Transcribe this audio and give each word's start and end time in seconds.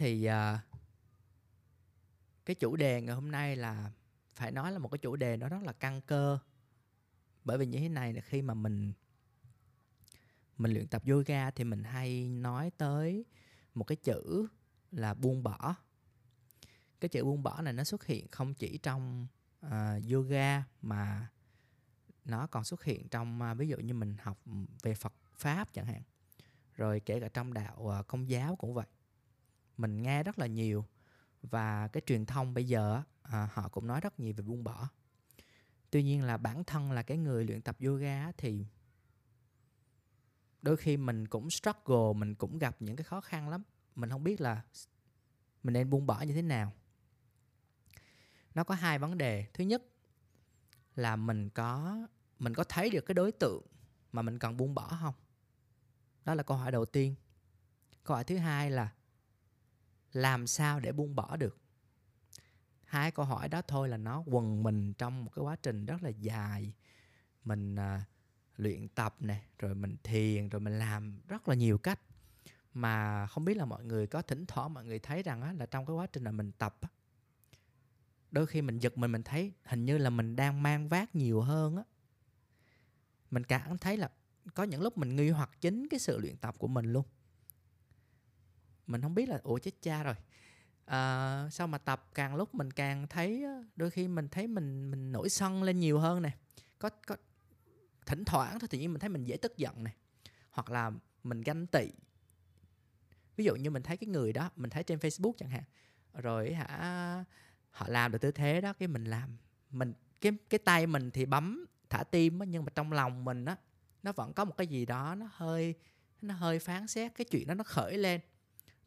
Thì 0.00 0.24
ờ, 0.24 0.58
cái 2.44 2.54
chủ 2.54 2.76
đề 2.76 3.02
ngày 3.02 3.14
hôm 3.14 3.30
nay 3.30 3.56
là 3.56 3.90
phải 4.34 4.52
nói 4.52 4.72
là 4.72 4.78
một 4.78 4.88
cái 4.88 4.98
chủ 4.98 5.16
đề 5.16 5.36
nó 5.36 5.48
rất 5.48 5.62
là 5.62 5.72
căng 5.72 6.00
cơ. 6.00 6.38
Bởi 7.44 7.58
vì 7.58 7.66
như 7.66 7.78
thế 7.78 7.88
này 7.88 8.12
là 8.12 8.20
khi 8.20 8.42
mà 8.42 8.54
mình 8.54 8.92
mình 10.56 10.72
luyện 10.72 10.86
tập 10.86 11.02
yoga 11.06 11.50
thì 11.50 11.64
mình 11.64 11.84
hay 11.84 12.28
nói 12.28 12.70
tới 12.76 13.24
một 13.74 13.84
cái 13.84 13.96
chữ 13.96 14.46
là 14.90 15.14
buông 15.14 15.42
bỏ. 15.42 15.74
Cái 17.00 17.08
chữ 17.08 17.24
buông 17.24 17.42
bỏ 17.42 17.62
này 17.62 17.72
nó 17.72 17.84
xuất 17.84 18.06
hiện 18.06 18.28
không 18.28 18.54
chỉ 18.54 18.78
trong 18.78 19.26
uh, 19.66 19.70
yoga 20.12 20.64
mà 20.82 21.28
nó 22.24 22.46
còn 22.46 22.64
xuất 22.64 22.84
hiện 22.84 23.08
trong 23.08 23.40
uh, 23.52 23.58
ví 23.58 23.68
dụ 23.68 23.76
như 23.76 23.94
mình 23.94 24.16
học 24.22 24.38
về 24.82 24.94
Phật 24.94 25.14
pháp 25.36 25.72
chẳng 25.72 25.86
hạn. 25.86 26.02
Rồi 26.74 27.00
kể 27.00 27.20
cả 27.20 27.28
trong 27.28 27.54
đạo 27.54 27.76
uh, 28.00 28.06
công 28.06 28.28
giáo 28.28 28.56
cũng 28.56 28.74
vậy 28.74 28.86
mình 29.80 30.02
nghe 30.02 30.22
rất 30.22 30.38
là 30.38 30.46
nhiều. 30.46 30.84
Và 31.42 31.88
cái 31.88 32.02
truyền 32.06 32.26
thông 32.26 32.54
bây 32.54 32.64
giờ 32.64 33.02
à, 33.22 33.48
họ 33.52 33.68
cũng 33.68 33.86
nói 33.86 34.00
rất 34.00 34.20
nhiều 34.20 34.34
về 34.36 34.42
buông 34.42 34.64
bỏ. 34.64 34.88
Tuy 35.90 36.02
nhiên 36.02 36.22
là 36.24 36.36
bản 36.36 36.64
thân 36.64 36.92
là 36.92 37.02
cái 37.02 37.16
người 37.16 37.44
luyện 37.44 37.62
tập 37.62 37.76
yoga 37.84 38.32
thì 38.32 38.66
đôi 40.62 40.76
khi 40.76 40.96
mình 40.96 41.28
cũng 41.28 41.50
struggle 41.50 42.12
mình 42.16 42.34
cũng 42.34 42.58
gặp 42.58 42.76
những 42.80 42.96
cái 42.96 43.04
khó 43.04 43.20
khăn 43.20 43.48
lắm. 43.48 43.62
Mình 43.94 44.10
không 44.10 44.24
biết 44.24 44.40
là 44.40 44.62
mình 45.62 45.72
nên 45.72 45.90
buông 45.90 46.06
bỏ 46.06 46.22
như 46.22 46.34
thế 46.34 46.42
nào. 46.42 46.72
Nó 48.54 48.64
có 48.64 48.74
hai 48.74 48.98
vấn 48.98 49.18
đề. 49.18 49.46
Thứ 49.54 49.64
nhất 49.64 49.82
là 50.94 51.16
mình 51.16 51.50
có 51.50 51.98
mình 52.38 52.54
có 52.54 52.64
thấy 52.64 52.90
được 52.90 53.00
cái 53.00 53.14
đối 53.14 53.32
tượng 53.32 53.62
mà 54.12 54.22
mình 54.22 54.38
cần 54.38 54.56
buông 54.56 54.74
bỏ 54.74 54.98
không? 55.00 55.14
Đó 56.24 56.34
là 56.34 56.42
câu 56.42 56.56
hỏi 56.56 56.72
đầu 56.72 56.84
tiên. 56.84 57.14
Câu 58.04 58.14
hỏi 58.14 58.24
thứ 58.24 58.36
hai 58.36 58.70
là 58.70 58.92
làm 60.12 60.46
sao 60.46 60.80
để 60.80 60.92
buông 60.92 61.14
bỏ 61.14 61.36
được? 61.36 61.58
Hai 62.84 63.10
câu 63.10 63.24
hỏi 63.24 63.48
đó 63.48 63.62
thôi 63.62 63.88
là 63.88 63.96
nó 63.96 64.22
quần 64.26 64.62
mình 64.62 64.92
trong 64.92 65.24
một 65.24 65.30
cái 65.34 65.42
quá 65.42 65.56
trình 65.56 65.86
rất 65.86 66.02
là 66.02 66.08
dài. 66.08 66.72
Mình 67.44 67.76
à, 67.76 68.04
luyện 68.56 68.88
tập 68.88 69.16
nè 69.20 69.42
rồi 69.58 69.74
mình 69.74 69.96
thiền 70.02 70.48
rồi 70.48 70.60
mình 70.60 70.78
làm 70.78 71.20
rất 71.28 71.48
là 71.48 71.54
nhiều 71.54 71.78
cách. 71.78 72.00
Mà 72.74 73.26
không 73.26 73.44
biết 73.44 73.56
là 73.56 73.64
mọi 73.64 73.84
người 73.84 74.06
có 74.06 74.22
thỉnh 74.22 74.46
thoảng 74.46 74.74
mọi 74.74 74.84
người 74.84 74.98
thấy 74.98 75.22
rằng 75.22 75.42
á, 75.42 75.52
là 75.52 75.66
trong 75.66 75.86
cái 75.86 75.96
quá 75.96 76.06
trình 76.06 76.24
là 76.24 76.32
mình 76.32 76.52
tập 76.52 76.78
á, 76.80 76.88
đôi 78.30 78.46
khi 78.46 78.62
mình 78.62 78.78
giật 78.78 78.98
mình 78.98 79.12
mình 79.12 79.22
thấy 79.22 79.52
hình 79.64 79.84
như 79.84 79.98
là 79.98 80.10
mình 80.10 80.36
đang 80.36 80.62
mang 80.62 80.88
vác 80.88 81.14
nhiều 81.14 81.40
hơn 81.40 81.76
á. 81.76 81.82
Mình 83.30 83.44
cảm 83.44 83.78
thấy 83.78 83.96
là 83.96 84.10
có 84.54 84.62
những 84.62 84.82
lúc 84.82 84.98
mình 84.98 85.16
nghi 85.16 85.30
hoặc 85.30 85.50
chính 85.60 85.88
cái 85.88 86.00
sự 86.00 86.18
luyện 86.18 86.36
tập 86.36 86.54
của 86.58 86.68
mình 86.68 86.92
luôn 86.92 87.04
mình 88.90 89.02
không 89.02 89.14
biết 89.14 89.28
là 89.28 89.40
ủa 89.42 89.58
chết 89.58 89.70
cha 89.82 90.02
rồi. 90.02 90.14
À, 90.84 91.48
sao 91.50 91.66
mà 91.66 91.78
tập 91.78 92.08
càng 92.14 92.36
lúc 92.36 92.54
mình 92.54 92.70
càng 92.70 93.06
thấy 93.08 93.44
đôi 93.76 93.90
khi 93.90 94.08
mình 94.08 94.28
thấy 94.28 94.46
mình 94.46 94.90
mình 94.90 95.12
nổi 95.12 95.28
sân 95.28 95.62
lên 95.62 95.80
nhiều 95.80 95.98
hơn 95.98 96.22
nè. 96.22 96.30
Có 96.78 96.90
có 97.06 97.16
thỉnh 98.06 98.24
thoảng 98.24 98.58
thôi 98.58 98.68
tự 98.68 98.78
nhiên 98.78 98.92
mình 98.92 99.00
thấy 99.00 99.08
mình 99.08 99.24
dễ 99.24 99.36
tức 99.36 99.56
giận 99.56 99.84
này 99.84 99.94
hoặc 100.50 100.70
là 100.70 100.90
mình 101.24 101.40
ganh 101.40 101.66
tị. 101.66 101.90
Ví 103.36 103.44
dụ 103.44 103.54
như 103.54 103.70
mình 103.70 103.82
thấy 103.82 103.96
cái 103.96 104.08
người 104.08 104.32
đó 104.32 104.50
mình 104.56 104.70
thấy 104.70 104.82
trên 104.82 104.98
facebook 104.98 105.32
chẳng 105.38 105.50
hạn 105.50 105.62
rồi 106.14 106.54
hả 106.54 107.24
họ 107.70 107.88
làm 107.88 108.12
được 108.12 108.18
tư 108.18 108.30
thế 108.30 108.60
đó 108.60 108.72
cái 108.72 108.88
mình 108.88 109.04
làm 109.04 109.36
mình 109.70 109.92
cái 110.20 110.32
cái 110.50 110.58
tay 110.58 110.86
mình 110.86 111.10
thì 111.10 111.26
bấm 111.26 111.66
thả 111.90 112.04
tim 112.04 112.38
á 112.38 112.46
nhưng 112.46 112.64
mà 112.64 112.70
trong 112.74 112.92
lòng 112.92 113.24
mình 113.24 113.44
á 113.44 113.56
nó 114.02 114.12
vẫn 114.12 114.32
có 114.32 114.44
một 114.44 114.56
cái 114.56 114.66
gì 114.66 114.86
đó 114.86 115.14
nó 115.14 115.28
hơi 115.32 115.74
nó 116.22 116.34
hơi 116.34 116.58
phán 116.58 116.86
xét 116.86 117.12
cái 117.14 117.24
chuyện 117.24 117.46
đó 117.46 117.54
nó 117.54 117.64
khởi 117.64 117.98
lên 117.98 118.20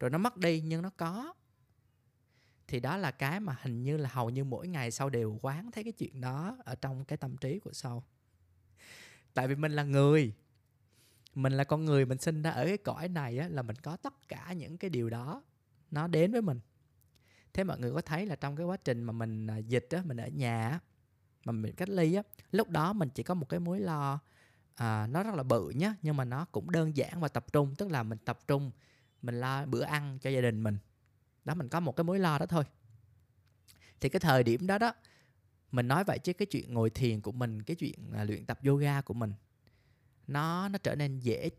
rồi 0.03 0.09
nó 0.09 0.17
mất 0.17 0.37
đi 0.37 0.61
nhưng 0.61 0.81
nó 0.81 0.89
có. 0.97 1.33
Thì 2.67 2.79
đó 2.79 2.97
là 2.97 3.11
cái 3.11 3.39
mà 3.39 3.55
hình 3.61 3.83
như 3.83 3.97
là 3.97 4.09
hầu 4.13 4.29
như 4.29 4.43
mỗi 4.43 4.67
ngày 4.67 4.91
sau 4.91 5.09
đều 5.09 5.39
quán 5.41 5.71
thấy 5.71 5.83
cái 5.83 5.93
chuyện 5.93 6.21
đó 6.21 6.57
ở 6.65 6.75
trong 6.75 7.05
cái 7.05 7.17
tâm 7.17 7.37
trí 7.37 7.59
của 7.59 7.73
sau 7.73 8.03
tại 9.33 9.47
vì 9.47 9.55
mình 9.55 9.71
là 9.71 9.83
người 9.83 10.33
mình 11.35 11.53
là 11.53 11.63
con 11.63 11.85
người 11.85 12.05
mình 12.05 12.17
sinh 12.17 12.41
ra 12.41 12.51
ở 12.51 12.65
cái 12.65 12.77
cõi 12.77 13.07
này 13.07 13.37
á, 13.37 13.47
là 13.47 13.61
mình 13.61 13.75
có 13.75 13.97
tất 13.97 14.27
cả 14.27 14.53
những 14.53 14.77
cái 14.77 14.89
điều 14.89 15.09
đó. 15.09 15.43
Nó 15.91 16.07
đến 16.07 16.31
với 16.31 16.41
mình. 16.41 16.59
Thế 17.53 17.63
mọi 17.63 17.79
người 17.79 17.91
có 17.93 18.01
thấy 18.01 18.25
là 18.25 18.35
trong 18.35 18.55
cái 18.55 18.65
quá 18.65 18.77
trình 18.77 19.03
mà 19.03 19.13
mình 19.13 19.47
à, 19.47 19.57
dịch 19.57 19.87
á 19.89 20.01
mình 20.05 20.17
ở 20.17 20.27
nhà 20.27 20.69
á, 20.69 20.79
mà 21.45 21.51
mình 21.51 21.75
cách 21.75 21.89
ly 21.89 22.13
á 22.15 22.23
lúc 22.51 22.69
đó 22.69 22.93
mình 22.93 23.09
chỉ 23.09 23.23
có 23.23 23.33
một 23.33 23.49
cái 23.49 23.59
mối 23.59 23.79
lo 23.79 24.19
à, 24.75 25.07
nó 25.07 25.23
rất 25.23 25.35
là 25.35 25.43
bự 25.43 25.69
nhá 25.69 25.95
nhưng 26.01 26.17
mà 26.17 26.25
nó 26.25 26.45
cũng 26.45 26.71
đơn 26.71 26.97
giản 26.97 27.19
và 27.19 27.27
tập 27.27 27.53
trung. 27.53 27.75
Tức 27.75 27.91
là 27.91 28.03
mình 28.03 28.17
tập 28.25 28.39
trung 28.47 28.71
mình 29.23 29.35
lo 29.35 29.65
bữa 29.65 29.81
ăn 29.81 30.17
cho 30.21 30.29
gia 30.29 30.41
đình 30.41 30.63
mình. 30.63 30.77
Đó 31.45 31.53
mình 31.53 31.69
có 31.69 31.79
một 31.79 31.91
cái 31.91 32.03
mối 32.03 32.19
lo 32.19 32.37
đó 32.37 32.45
thôi. 32.45 32.63
Thì 34.01 34.09
cái 34.09 34.19
thời 34.19 34.43
điểm 34.43 34.67
đó 34.67 34.77
đó 34.77 34.93
mình 35.71 35.87
nói 35.87 36.03
vậy 36.03 36.19
chứ 36.19 36.33
cái 36.33 36.45
chuyện 36.45 36.73
ngồi 36.73 36.89
thiền 36.89 37.21
của 37.21 37.31
mình 37.31 37.63
cái 37.63 37.75
chuyện 37.75 38.11
à, 38.13 38.23
luyện 38.23 38.45
tập 38.45 38.59
yoga 38.65 39.01
của 39.01 39.13
mình 39.13 39.33
nó 40.27 40.69
nó 40.69 40.77
trở 40.77 40.95
nên 40.95 41.19
dễ 41.19 41.49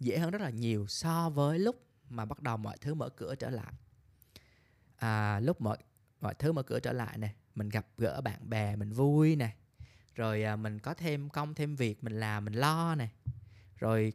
dễ 0.00 0.18
hơn 0.18 0.30
rất 0.30 0.40
là 0.40 0.50
nhiều 0.50 0.86
so 0.86 1.30
với 1.30 1.58
lúc 1.58 1.86
mà 2.08 2.24
bắt 2.24 2.42
đầu 2.42 2.56
mọi 2.56 2.76
thứ 2.80 2.94
mở 2.94 3.08
cửa 3.08 3.34
trở 3.34 3.50
lại. 3.50 3.72
À, 4.96 5.40
lúc 5.40 5.60
mọi 5.60 5.78
mọi 6.20 6.34
thứ 6.34 6.52
mở 6.52 6.62
cửa 6.62 6.80
trở 6.80 6.92
lại 6.92 7.18
này, 7.18 7.34
mình 7.54 7.68
gặp 7.68 7.86
gỡ 7.98 8.20
bạn 8.20 8.50
bè 8.50 8.76
mình 8.76 8.92
vui 8.92 9.36
nè 9.36 9.56
rồi 10.14 10.42
à, 10.42 10.56
mình 10.56 10.78
có 10.78 10.94
thêm 10.94 11.28
công 11.28 11.54
thêm 11.54 11.76
việc 11.76 12.04
mình 12.04 12.20
làm 12.20 12.44
mình 12.44 12.54
lo 12.54 12.94
nè. 12.94 13.08
Rồi 13.76 14.12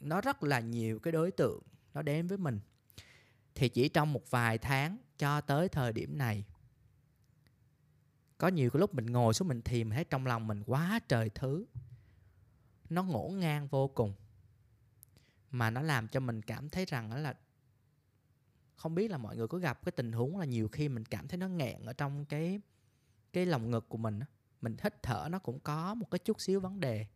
nó 0.00 0.20
rất 0.20 0.42
là 0.42 0.60
nhiều 0.60 0.98
cái 0.98 1.12
đối 1.12 1.30
tượng 1.30 1.62
nó 1.96 2.02
đến 2.02 2.26
với 2.26 2.38
mình. 2.38 2.60
Thì 3.54 3.68
chỉ 3.68 3.88
trong 3.88 4.12
một 4.12 4.30
vài 4.30 4.58
tháng 4.58 4.96
cho 5.18 5.40
tới 5.40 5.68
thời 5.68 5.92
điểm 5.92 6.18
này 6.18 6.44
có 8.38 8.48
nhiều 8.48 8.70
cái 8.70 8.80
lúc 8.80 8.94
mình 8.94 9.06
ngồi 9.06 9.34
xuống 9.34 9.48
mình 9.48 9.62
thiềm 9.62 9.90
thấy 9.90 10.04
trong 10.04 10.26
lòng 10.26 10.46
mình 10.46 10.62
quá 10.66 11.00
trời 11.08 11.30
thứ. 11.34 11.66
Nó 12.90 13.02
ngổn 13.02 13.40
ngang 13.40 13.68
vô 13.68 13.88
cùng 13.88 14.14
mà 15.50 15.70
nó 15.70 15.82
làm 15.82 16.08
cho 16.08 16.20
mình 16.20 16.42
cảm 16.42 16.68
thấy 16.68 16.84
rằng 16.84 17.10
đó 17.10 17.16
là 17.16 17.34
không 18.76 18.94
biết 18.94 19.10
là 19.10 19.18
mọi 19.18 19.36
người 19.36 19.48
có 19.48 19.58
gặp 19.58 19.84
cái 19.84 19.92
tình 19.92 20.12
huống 20.12 20.38
là 20.38 20.44
nhiều 20.44 20.68
khi 20.68 20.88
mình 20.88 21.04
cảm 21.04 21.28
thấy 21.28 21.38
nó 21.38 21.48
nghẹn 21.48 21.84
ở 21.84 21.92
trong 21.92 22.24
cái 22.24 22.60
cái 23.32 23.46
lòng 23.46 23.70
ngực 23.70 23.88
của 23.88 23.98
mình 23.98 24.20
mình 24.60 24.76
hít 24.82 25.02
thở 25.02 25.28
nó 25.30 25.38
cũng 25.38 25.60
có 25.60 25.94
một 25.94 26.10
cái 26.10 26.18
chút 26.18 26.40
xíu 26.40 26.60
vấn 26.60 26.80
đề. 26.80 27.06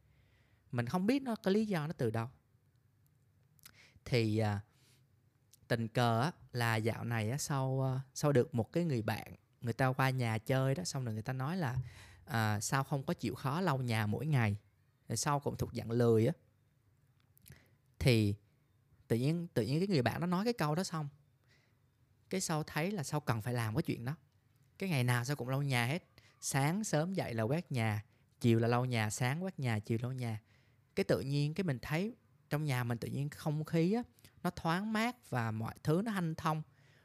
Mình 0.72 0.86
không 0.86 1.06
biết 1.06 1.22
nó 1.22 1.34
có 1.34 1.50
lý 1.50 1.66
do 1.66 1.86
nó 1.86 1.92
từ 1.92 2.10
đâu. 2.10 2.28
Thì 4.04 4.38
à, 4.38 4.60
tình 5.70 5.88
cờ 5.88 6.20
á, 6.20 6.32
là 6.52 6.76
dạo 6.76 7.04
này 7.04 7.30
á, 7.30 7.38
sau 7.38 7.80
ờ, 7.80 8.00
sau 8.14 8.32
được 8.32 8.54
một 8.54 8.72
cái 8.72 8.84
người 8.84 9.02
bạn 9.02 9.34
người 9.60 9.72
ta 9.72 9.86
qua 9.86 10.10
nhà 10.10 10.38
chơi 10.38 10.74
đó 10.74 10.84
xong 10.84 11.04
rồi 11.04 11.14
người 11.14 11.22
ta 11.22 11.32
nói 11.32 11.56
là 11.56 11.76
à, 12.24 12.60
sao 12.60 12.84
không 12.84 13.02
có 13.02 13.14
chịu 13.14 13.34
khó 13.34 13.60
lau 13.60 13.78
nhà 13.78 14.06
mỗi 14.06 14.26
ngày? 14.26 14.56
Rồi 15.08 15.16
sau 15.16 15.40
cũng 15.40 15.56
thuộc 15.56 15.74
dạng 15.74 15.90
lười 15.90 16.26
á. 16.26 16.32
Thì 17.98 18.34
tự 19.08 19.16
nhiên 19.16 19.48
tự 19.54 19.62
nhiên 19.62 19.80
cái 19.80 19.88
người 19.88 20.02
bạn 20.02 20.20
nó 20.20 20.26
nói 20.26 20.44
cái 20.44 20.52
câu 20.52 20.74
đó 20.74 20.84
xong 20.84 21.08
cái 22.30 22.40
sau 22.40 22.62
thấy 22.62 22.90
là 22.90 23.02
sau 23.02 23.20
cần 23.20 23.42
phải 23.42 23.54
làm 23.54 23.74
cái 23.76 23.82
chuyện 23.82 24.04
đó. 24.04 24.16
Cái 24.78 24.88
ngày 24.88 25.04
nào 25.04 25.24
sao 25.24 25.36
cũng 25.36 25.48
lau 25.48 25.62
nhà 25.62 25.86
hết. 25.86 26.04
Sáng 26.40 26.84
sớm 26.84 27.14
dậy 27.14 27.34
là 27.34 27.42
quét 27.42 27.72
nhà 27.72 28.04
chiều 28.40 28.58
là 28.58 28.68
lau 28.68 28.84
nhà 28.84 29.10
sáng 29.10 29.44
quét 29.44 29.58
nhà 29.58 29.78
chiều 29.78 29.98
lau 30.02 30.12
nhà. 30.12 30.40
Cái 30.94 31.04
tự 31.04 31.20
nhiên 31.20 31.54
cái 31.54 31.64
mình 31.64 31.78
thấy 31.82 32.14
trong 32.50 32.64
nhà 32.64 32.84
mình 32.84 32.98
tự 32.98 33.08
nhiên 33.08 33.28
không 33.28 33.64
khí 33.64 33.92
á, 33.92 34.02
nó 34.42 34.50
thoáng 34.50 34.92
mát 34.92 35.30
và 35.30 35.50
mọi 35.50 35.74
thứ 35.82 36.02
nó 36.04 36.12
hanh 36.12 36.34
thông. 36.34 36.62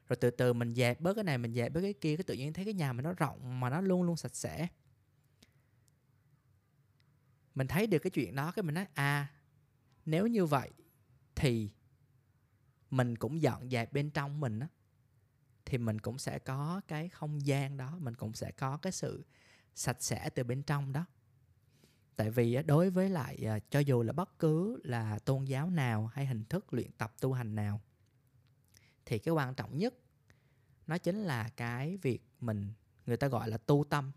Rồi 0.08 0.18
từ 0.22 0.32
từ 0.32 0.54
mình 0.54 0.76
dẹp 0.76 1.02
bớt 1.02 1.14
cái 1.14 1.24
này, 1.24 1.38
mình 1.38 1.54
dẹp 1.54 1.74
bớt 1.74 1.82
cái 1.82 1.94
kia, 1.94 2.16
cái 2.16 2.24
tự 2.24 2.34
nhiên 2.34 2.54
thấy 2.54 2.66
cái 2.66 2.74
nhà 2.74 2.94
mình 2.94 3.04
nó 3.04 3.14
rộng 3.14 3.60
mà 3.60 3.70
nó 3.70 3.82
luôn 3.82 4.04
luôn 4.04 4.18
sạch 4.18 4.36
sẽ. 4.36 4.68
Mình 7.56 7.68
thấy 7.68 7.88
được 7.88 8.00
cái 8.00 8.12
chuyện 8.12 8.36
đó, 8.36 8.52
cái 8.52 8.64
mình 8.64 8.76
nói 8.76 8.88
à 8.94 9.28
nếu 10.06 10.28
như 10.28 10.46
vậy 10.46 10.72
thì 11.36 11.72
mình 12.92 13.16
cũng 13.16 13.42
dọn 13.42 13.70
dẹp 13.70 13.94
bên 13.94 14.10
trong 14.10 14.40
mình 14.40 14.60
á, 14.60 14.68
thì 15.66 15.78
mình 15.78 16.00
cũng 16.00 16.18
sẽ 16.18 16.40
có 16.40 16.82
cái 16.88 17.10
không 17.10 17.46
gian 17.46 17.78
đó, 17.78 17.98
mình 18.00 18.16
cũng 18.16 18.34
sẽ 18.34 18.52
có 18.52 18.78
cái 18.78 18.92
sự 18.92 19.26
sạch 19.76 20.04
sẽ 20.04 20.30
từ 20.30 20.44
bên 20.44 20.64
trong 20.64 20.94
đó 20.94 21.06
tại 22.16 22.30
vì 22.32 22.64
đối 22.64 22.90
với 22.90 23.10
lại 23.10 23.46
à, 23.46 23.60
cho 23.70 23.80
dù 23.80 24.04
là 24.04 24.14
bất 24.14 24.40
cứ 24.40 24.80
là 24.84 25.20
tôn 25.20 25.46
giáo 25.46 25.70
nào 25.70 26.08
hay 26.08 26.26
hình 26.26 26.46
thức 26.46 26.74
luyện 26.74 26.92
tập 26.92 27.14
tu 27.20 27.34
hành 27.34 27.56
nào, 27.56 27.82
thì 29.06 29.20
cái 29.20 29.34
quan 29.34 29.56
trọng 29.56 29.78
nhất 29.78 29.94
nó 30.88 30.98
chính 30.98 31.24
là 31.24 31.50
cái 31.50 31.98
việc 31.98 32.28
mình, 32.40 32.74
người 33.06 33.18
ta 33.18 33.28
gọi 33.28 33.50
là 33.50 33.58
tu 33.58 33.84
tâm. 33.90 34.12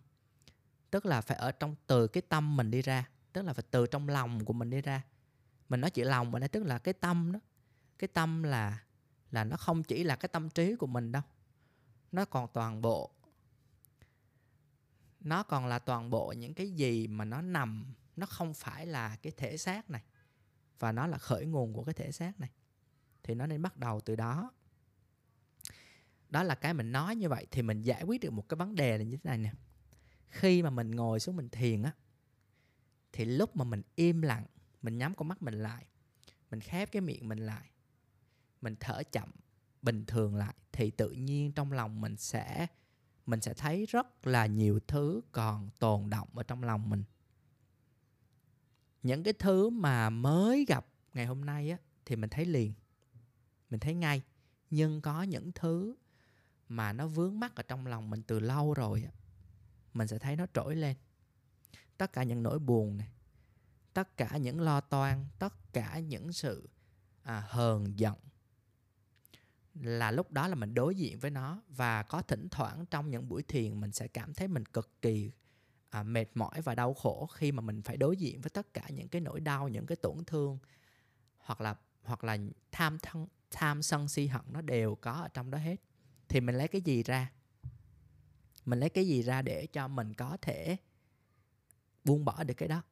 Tức 0.90 1.06
là 1.06 1.20
phải 1.20 1.36
ở 1.36 1.52
trong, 1.52 1.74
từ 1.86 2.06
cái 2.06 2.22
tâm 2.28 2.56
mình 2.56 2.70
đi 2.70 2.82
ra, 2.82 3.08
tức 3.32 3.42
là 3.42 3.52
phải 3.52 3.64
từ 3.70 3.86
trong 3.86 4.08
lòng 4.08 4.44
của 4.44 4.52
mình 4.52 4.70
đi 4.70 4.80
ra. 4.80 5.02
Mình 5.68 5.80
nói 5.80 5.90
chỉ 5.90 6.04
lòng 6.04 6.32
mà 6.32 6.38
nói 6.38 6.48
tức 6.48 6.64
là 6.64 6.78
cái 6.78 6.94
tâm 6.94 7.32
đó. 7.32 7.40
Cái 7.98 8.08
tâm 8.08 8.42
là 8.42 8.84
là 9.30 9.44
nó 9.44 9.56
không 9.56 9.82
chỉ 9.82 10.04
là 10.04 10.16
cái 10.16 10.28
tâm 10.28 10.50
trí 10.50 10.76
của 10.76 10.86
mình 10.86 11.12
đâu. 11.12 11.22
Nó 12.12 12.24
còn 12.24 12.48
toàn 12.52 12.82
bộ 12.82 13.10
nó 15.20 15.42
còn 15.42 15.66
là 15.66 15.78
toàn 15.78 16.10
bộ 16.10 16.32
những 16.32 16.54
cái 16.54 16.70
gì 16.70 17.06
mà 17.06 17.24
nó 17.24 17.42
nằm, 17.42 17.94
nó 18.16 18.26
không 18.26 18.54
phải 18.54 18.86
là 18.86 19.16
cái 19.16 19.32
thể 19.36 19.56
xác 19.56 19.90
này. 19.90 20.02
Và 20.78 20.92
nó 20.92 21.06
là 21.06 21.18
khởi 21.18 21.46
nguồn 21.46 21.72
của 21.72 21.84
cái 21.84 21.94
thể 21.94 22.12
xác 22.12 22.40
này. 22.40 22.50
Thì 23.22 23.34
nó 23.34 23.46
nên 23.46 23.62
bắt 23.62 23.76
đầu 23.76 24.00
từ 24.00 24.16
đó. 24.16 24.52
Đó 26.30 26.42
là 26.42 26.54
cái 26.54 26.74
mình 26.74 26.92
nói 26.92 27.16
như 27.16 27.28
vậy 27.28 27.46
thì 27.50 27.62
mình 27.62 27.82
giải 27.82 28.02
quyết 28.02 28.20
được 28.20 28.32
một 28.32 28.48
cái 28.48 28.56
vấn 28.56 28.74
đề 28.74 28.98
là 28.98 29.04
như 29.04 29.16
thế 29.16 29.22
này 29.24 29.38
nè. 29.38 29.52
Khi 30.28 30.62
mà 30.62 30.70
mình 30.70 30.90
ngồi 30.90 31.20
xuống 31.20 31.36
mình 31.36 31.48
thiền 31.48 31.82
á, 31.82 31.92
thì 33.12 33.24
lúc 33.24 33.56
mà 33.56 33.64
mình 33.64 33.82
im 33.94 34.22
lặng, 34.22 34.46
mình 34.82 34.98
nhắm 34.98 35.14
con 35.14 35.28
mắt 35.28 35.42
mình 35.42 35.54
lại, 35.54 35.86
mình 36.50 36.60
khép 36.60 36.92
cái 36.92 37.02
miệng 37.02 37.28
mình 37.28 37.38
lại, 37.38 37.70
mình 38.60 38.76
thở 38.80 39.02
chậm 39.12 39.30
bình 39.82 40.04
thường 40.06 40.36
lại, 40.36 40.54
thì 40.72 40.90
tự 40.90 41.10
nhiên 41.10 41.52
trong 41.52 41.72
lòng 41.72 42.00
mình 42.00 42.16
sẽ 42.16 42.66
mình 43.28 43.40
sẽ 43.40 43.54
thấy 43.54 43.86
rất 43.86 44.26
là 44.26 44.46
nhiều 44.46 44.80
thứ 44.86 45.20
còn 45.32 45.70
tồn 45.78 46.10
động 46.10 46.28
ở 46.34 46.42
trong 46.42 46.62
lòng 46.62 46.90
mình. 46.90 47.04
Những 49.02 49.22
cái 49.22 49.32
thứ 49.32 49.70
mà 49.70 50.10
mới 50.10 50.64
gặp 50.68 50.86
ngày 51.14 51.26
hôm 51.26 51.44
nay 51.44 51.70
á 51.70 51.78
thì 52.04 52.16
mình 52.16 52.30
thấy 52.30 52.44
liền 52.44 52.72
mình 53.70 53.80
thấy 53.80 53.94
ngay. 53.94 54.22
Nhưng 54.70 55.00
có 55.00 55.22
những 55.22 55.52
thứ 55.52 55.96
mà 56.68 56.92
nó 56.92 57.06
vướng 57.06 57.40
mắc 57.40 57.56
ở 57.56 57.62
trong 57.62 57.86
lòng 57.86 58.10
mình 58.10 58.22
từ 58.22 58.40
lâu 58.40 58.74
rồi 58.74 59.02
á 59.06 59.12
mình 59.94 60.08
sẽ 60.08 60.18
thấy 60.18 60.36
nó 60.36 60.46
trỗi 60.54 60.76
lên. 60.76 60.96
Tất 61.96 62.12
cả 62.12 62.22
những 62.22 62.42
nỗi 62.42 62.58
buồn 62.58 62.96
này 62.96 63.08
tất 63.98 64.16
cả 64.16 64.36
những 64.36 64.60
lo 64.60 64.80
toan 64.80 65.26
tất 65.38 65.72
cả 65.72 65.98
những 65.98 66.32
sự 66.32 66.68
à, 67.22 67.44
hờn 67.48 67.98
giận 67.98 68.14
là 69.82 70.10
lúc 70.10 70.32
đó 70.32 70.48
là 70.48 70.54
mình 70.54 70.74
đối 70.74 70.94
diện 70.94 71.18
với 71.18 71.30
nó 71.30 71.62
và 71.68 72.02
có 72.02 72.22
thỉnh 72.22 72.48
thoảng 72.50 72.86
trong 72.90 73.10
những 73.10 73.28
buổi 73.28 73.42
thiền 73.42 73.80
mình 73.80 73.92
sẽ 73.92 74.08
cảm 74.08 74.34
thấy 74.34 74.48
mình 74.48 74.64
cực 74.66 75.02
kỳ 75.02 75.32
à, 75.90 76.02
mệt 76.02 76.26
mỏi 76.34 76.60
và 76.60 76.74
đau 76.74 76.94
khổ 76.94 77.26
khi 77.26 77.52
mà 77.52 77.60
mình 77.60 77.82
phải 77.82 77.96
đối 77.96 78.16
diện 78.16 78.40
với 78.40 78.50
tất 78.50 78.74
cả 78.74 78.82
những 78.88 79.08
cái 79.08 79.20
nỗi 79.20 79.40
đau 79.40 79.68
những 79.68 79.86
cái 79.86 79.96
tổn 79.96 80.24
thương 80.26 80.58
hoặc 81.38 81.60
là 81.60 81.74
hoặc 82.02 82.24
là 82.24 82.38
tham 82.72 82.98
thân 82.98 83.26
tham 83.50 83.82
sân 83.82 84.08
si 84.08 84.26
hận 84.26 84.42
nó 84.50 84.60
đều 84.60 84.94
có 84.94 85.12
ở 85.12 85.28
trong 85.28 85.50
đó 85.50 85.58
hết. 85.58 85.76
Thì 86.28 86.40
mình 86.40 86.54
lấy 86.54 86.68
cái 86.68 86.80
gì 86.80 87.02
ra? 87.02 87.32
Mình 88.64 88.80
lấy 88.80 88.90
cái 88.90 89.06
gì 89.06 89.22
ra 89.22 89.42
để 89.42 89.66
cho 89.66 89.88
mình 89.88 90.14
có 90.14 90.36
thể 90.42 90.76
buông 92.04 92.24
bỏ 92.24 92.44
được 92.44 92.54
cái 92.54 92.68
đó? 92.68 92.82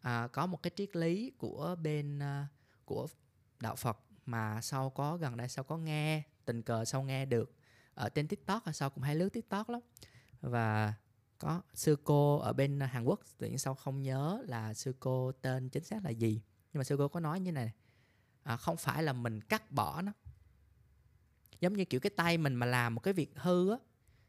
À, 0.00 0.28
có 0.32 0.46
một 0.46 0.62
cái 0.62 0.70
triết 0.76 0.96
lý 0.96 1.32
của 1.38 1.76
bên 1.82 2.18
uh, 2.18 2.46
của 2.84 3.06
đạo 3.60 3.76
Phật 3.76 3.98
mà 4.28 4.60
sau 4.60 4.90
có 4.90 5.16
gần 5.16 5.36
đây 5.36 5.48
sau 5.48 5.64
có 5.64 5.76
nghe 5.76 6.22
tình 6.44 6.62
cờ 6.62 6.84
sau 6.84 7.02
nghe 7.02 7.26
được 7.26 7.54
ở 7.94 8.08
trên 8.08 8.28
tiktok 8.28 8.64
à, 8.64 8.72
sau 8.72 8.90
cũng 8.90 9.04
hay 9.04 9.14
lướt 9.14 9.28
tiktok 9.28 9.70
lắm. 9.70 9.80
Và 10.40 10.94
có 11.38 11.62
sư 11.74 11.96
cô 12.04 12.38
ở 12.38 12.52
bên 12.52 12.80
hàn 12.80 13.04
quốc 13.04 13.20
tự 13.38 13.48
nhiên 13.48 13.58
sau 13.58 13.74
không 13.74 14.02
nhớ 14.02 14.42
là 14.46 14.74
sư 14.74 14.94
cô 15.00 15.32
tên 15.32 15.68
chính 15.68 15.84
xác 15.84 16.04
là 16.04 16.10
gì. 16.10 16.42
Nhưng 16.72 16.80
mà 16.80 16.84
sư 16.84 16.96
cô 16.98 17.08
có 17.08 17.20
nói 17.20 17.40
như 17.40 17.52
này 17.52 17.72
à, 18.42 18.56
không 18.56 18.76
phải 18.76 19.02
là 19.02 19.12
mình 19.12 19.40
cắt 19.40 19.70
bỏ 19.70 20.02
nó. 20.02 20.12
Giống 21.60 21.72
như 21.72 21.84
kiểu 21.84 22.00
cái 22.00 22.10
tay 22.10 22.38
mình 22.38 22.54
mà 22.54 22.66
làm 22.66 22.94
một 22.94 23.00
cái 23.00 23.14
việc 23.14 23.32
hư 23.36 23.70
á 23.70 23.76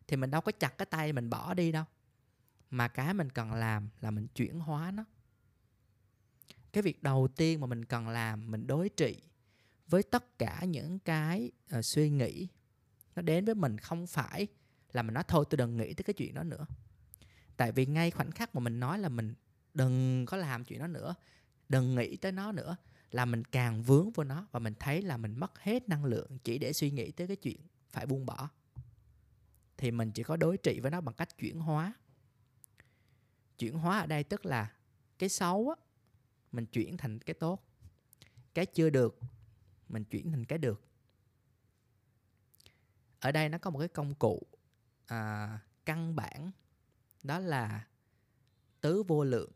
thì 0.07 0.17
mình 0.17 0.31
đâu 0.31 0.41
có 0.41 0.51
chặt 0.51 0.77
cái 0.77 0.85
tay 0.85 1.13
mình 1.13 1.29
bỏ 1.29 1.53
đi 1.53 1.71
đâu. 1.71 1.85
Mà 2.69 2.87
cái 2.87 3.13
mình 3.13 3.29
cần 3.29 3.53
làm 3.53 3.89
là 3.99 4.11
mình 4.11 4.27
chuyển 4.27 4.59
hóa 4.59 4.91
nó. 4.91 5.05
Cái 6.73 6.83
việc 6.83 7.03
đầu 7.03 7.27
tiên 7.35 7.61
mà 7.61 7.67
mình 7.67 7.85
cần 7.85 8.09
làm 8.09 8.51
mình 8.51 8.67
đối 8.67 8.89
trị 8.89 9.28
với 9.89 10.03
tất 10.03 10.39
cả 10.39 10.63
những 10.63 10.99
cái 10.99 11.51
uh, 11.77 11.85
suy 11.85 12.09
nghĩ 12.09 12.47
nó 13.15 13.21
đến 13.21 13.45
với 13.45 13.55
mình 13.55 13.77
không 13.77 14.07
phải 14.07 14.47
là 14.91 15.01
mình 15.01 15.13
nói 15.13 15.23
thôi 15.27 15.45
tôi 15.49 15.57
đừng 15.57 15.77
nghĩ 15.77 15.93
tới 15.93 16.03
cái 16.03 16.13
chuyện 16.13 16.33
đó 16.33 16.43
nữa. 16.43 16.65
Tại 17.57 17.71
vì 17.71 17.85
ngay 17.85 18.11
khoảnh 18.11 18.31
khắc 18.31 18.55
mà 18.55 18.59
mình 18.59 18.79
nói 18.79 18.99
là 18.99 19.09
mình 19.09 19.33
đừng 19.73 20.25
có 20.25 20.37
làm 20.37 20.65
chuyện 20.65 20.79
đó 20.79 20.87
nữa 20.87 21.15
đừng 21.69 21.95
nghĩ 21.95 22.17
tới 22.17 22.31
nó 22.31 22.51
nữa 22.51 22.75
là 23.11 23.25
mình 23.25 23.43
càng 23.45 23.83
vướng 23.83 24.11
vô 24.11 24.23
nó 24.23 24.47
và 24.51 24.59
mình 24.59 24.73
thấy 24.79 25.01
là 25.01 25.17
mình 25.17 25.39
mất 25.39 25.59
hết 25.59 25.89
năng 25.89 26.05
lượng 26.05 26.37
chỉ 26.43 26.57
để 26.57 26.73
suy 26.73 26.91
nghĩ 26.91 27.11
tới 27.11 27.27
cái 27.27 27.35
chuyện 27.35 27.61
phải 27.89 28.05
buông 28.05 28.25
bỏ. 28.25 28.49
Thì 29.77 29.91
mình 29.91 30.11
chỉ 30.11 30.23
có 30.23 30.37
đối 30.37 30.57
trị 30.57 30.79
với 30.79 30.91
nó 30.91 31.01
bằng 31.01 31.15
cách 31.15 31.37
chuyển 31.37 31.59
hóa. 31.59 31.93
Chuyển 33.57 33.73
hóa 33.73 33.99
ở 33.99 34.05
đây 34.05 34.23
tức 34.23 34.45
là 34.45 34.71
cái 35.19 35.29
xấu 35.29 35.69
á 35.69 35.75
mình 36.51 36.65
chuyển 36.65 36.97
thành 36.97 37.19
cái 37.19 37.33
tốt. 37.33 37.65
Cái 38.53 38.65
chưa 38.65 38.89
được 38.89 39.19
mình 39.89 40.03
chuyển 40.03 40.31
thành 40.31 40.45
cái 40.45 40.57
được. 40.57 40.81
Ở 43.19 43.31
đây 43.31 43.49
nó 43.49 43.57
có 43.57 43.69
một 43.69 43.79
cái 43.79 43.87
công 43.87 44.15
cụ 44.15 44.41
à, 45.05 45.59
căn 45.85 46.15
bản 46.15 46.51
đó 47.23 47.39
là 47.39 47.87
tứ 48.81 49.03
vô 49.03 49.23
lượng. 49.23 49.51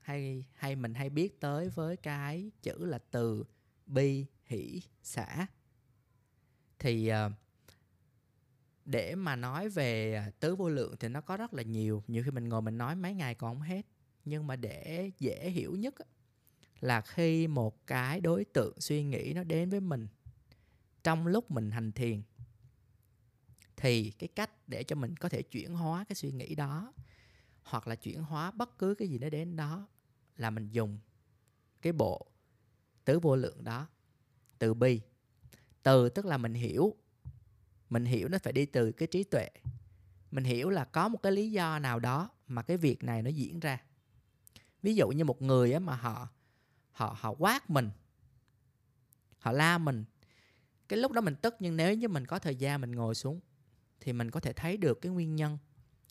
Hay 0.00 0.44
hay 0.54 0.76
mình 0.76 0.94
hay 0.94 1.10
biết 1.10 1.40
tới 1.40 1.68
với 1.68 1.96
cái 1.96 2.50
chữ 2.62 2.84
là 2.84 2.98
từ 2.98 3.44
bi 3.86 4.26
hỷ 4.44 4.82
xã 5.02 5.46
thì 6.78 7.08
à, 7.08 7.30
để 8.84 9.14
mà 9.14 9.36
nói 9.36 9.68
về 9.68 10.22
tứ 10.40 10.56
vô 10.56 10.68
lượng 10.68 10.94
thì 11.00 11.08
nó 11.08 11.20
có 11.20 11.36
rất 11.36 11.54
là 11.54 11.62
nhiều. 11.62 12.02
Nhiều 12.06 12.24
khi 12.24 12.30
mình 12.30 12.48
ngồi 12.48 12.62
mình 12.62 12.78
nói 12.78 12.94
mấy 12.94 13.14
ngày 13.14 13.34
còn 13.34 13.54
không 13.54 13.62
hết. 13.62 13.86
Nhưng 14.24 14.46
mà 14.46 14.56
để 14.56 15.10
dễ 15.18 15.50
hiểu 15.50 15.76
nhất 15.76 15.94
là 16.80 17.00
khi 17.00 17.46
một 17.46 17.86
cái 17.86 18.20
đối 18.20 18.44
tượng 18.44 18.80
suy 18.80 19.02
nghĩ 19.02 19.32
nó 19.32 19.44
đến 19.44 19.70
với 19.70 19.80
mình 19.80 20.08
trong 21.02 21.26
lúc 21.26 21.50
mình 21.50 21.70
hành 21.70 21.92
thiền, 21.92 22.22
thì 23.76 24.10
cái 24.10 24.28
cách 24.28 24.68
để 24.68 24.84
cho 24.84 24.96
mình 24.96 25.16
có 25.16 25.28
thể 25.28 25.42
chuyển 25.42 25.74
hóa 25.74 26.04
cái 26.04 26.16
suy 26.16 26.32
nghĩ 26.32 26.54
đó, 26.54 26.92
hoặc 27.62 27.88
là 27.88 27.94
chuyển 27.94 28.22
hóa 28.22 28.50
bất 28.50 28.78
cứ 28.78 28.94
cái 28.94 29.08
gì 29.08 29.18
nó 29.18 29.28
đến 29.28 29.56
đó, 29.56 29.88
là 30.36 30.50
mình 30.50 30.68
dùng 30.70 30.98
cái 31.82 31.92
bộ 31.92 32.26
tứ 33.04 33.18
vô 33.18 33.36
lượng 33.36 33.64
đó, 33.64 33.86
từ 34.58 34.74
bi. 34.74 35.00
Từ 35.82 36.08
tức 36.08 36.26
là 36.26 36.38
mình 36.38 36.54
hiểu 36.54 36.94
mình 37.90 38.04
hiểu 38.04 38.28
nó 38.28 38.38
phải 38.42 38.52
đi 38.52 38.66
từ 38.66 38.92
cái 38.92 39.08
trí 39.08 39.24
tuệ. 39.24 39.48
Mình 40.30 40.44
hiểu 40.44 40.70
là 40.70 40.84
có 40.84 41.08
một 41.08 41.18
cái 41.22 41.32
lý 41.32 41.50
do 41.50 41.78
nào 41.78 42.00
đó 42.00 42.30
mà 42.46 42.62
cái 42.62 42.76
việc 42.76 43.04
này 43.04 43.22
nó 43.22 43.30
diễn 43.30 43.60
ra. 43.60 43.82
Ví 44.82 44.94
dụ 44.94 45.08
như 45.08 45.24
một 45.24 45.42
người 45.42 45.72
á 45.72 45.78
mà 45.78 45.96
họ 45.96 46.28
họ 46.98 47.16
họ 47.18 47.34
quát 47.38 47.70
mình. 47.70 47.90
Họ 49.38 49.52
la 49.52 49.78
mình. 49.78 50.04
Cái 50.88 50.98
lúc 50.98 51.12
đó 51.12 51.20
mình 51.20 51.34
tức, 51.42 51.54
nhưng 51.60 51.76
nếu 51.76 51.94
như 51.94 52.08
mình 52.08 52.26
có 52.26 52.38
thời 52.38 52.56
gian 52.56 52.80
mình 52.80 52.92
ngồi 52.92 53.14
xuống, 53.14 53.40
thì 54.00 54.12
mình 54.12 54.30
có 54.30 54.40
thể 54.40 54.52
thấy 54.52 54.76
được 54.76 55.00
cái 55.00 55.12
nguyên 55.12 55.36
nhân. 55.36 55.58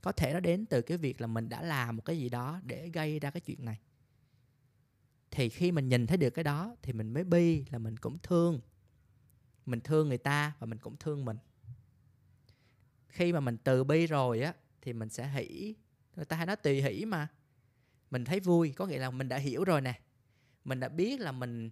Có 0.03 0.11
thể 0.11 0.33
nó 0.33 0.39
đến 0.39 0.65
từ 0.65 0.81
cái 0.81 0.97
việc 0.97 1.21
là 1.21 1.27
mình 1.27 1.49
đã 1.49 1.61
làm 1.61 1.95
một 1.95 2.05
cái 2.05 2.17
gì 2.17 2.29
đó 2.29 2.59
để 2.63 2.89
gây 2.89 3.19
ra 3.19 3.31
cái 3.31 3.41
chuyện 3.41 3.65
này. 3.65 3.79
Thì 5.31 5.49
khi 5.49 5.71
mình 5.71 5.89
nhìn 5.89 6.07
thấy 6.07 6.17
được 6.17 6.29
cái 6.29 6.43
đó, 6.43 6.75
thì 6.81 6.93
mình 6.93 7.13
mới 7.13 7.23
bi 7.23 7.65
là 7.71 7.77
mình 7.77 7.97
cũng 7.97 8.17
thương. 8.23 8.59
Mình 9.65 9.81
thương 9.81 10.07
người 10.07 10.17
ta 10.17 10.53
và 10.59 10.65
mình 10.65 10.79
cũng 10.79 10.95
thương 10.97 11.25
mình. 11.25 11.37
Khi 13.07 13.33
mà 13.33 13.39
mình 13.39 13.57
từ 13.63 13.83
bi 13.83 14.07
rồi 14.07 14.41
á, 14.41 14.53
thì 14.81 14.93
mình 14.93 15.09
sẽ 15.09 15.27
hỷ. 15.27 15.75
Người 16.15 16.25
ta 16.25 16.37
hay 16.37 16.45
nói 16.45 16.55
tùy 16.55 16.81
hỷ 16.81 17.05
mà. 17.05 17.27
Mình 18.11 18.25
thấy 18.25 18.39
vui, 18.39 18.71
có 18.71 18.85
nghĩa 18.85 18.99
là 18.99 19.11
mình 19.11 19.29
đã 19.29 19.37
hiểu 19.37 19.63
rồi 19.63 19.81
nè 19.81 20.01
mình 20.67 20.79
đã 20.79 20.89
biết 20.89 21.19
là 21.19 21.31
mình 21.31 21.69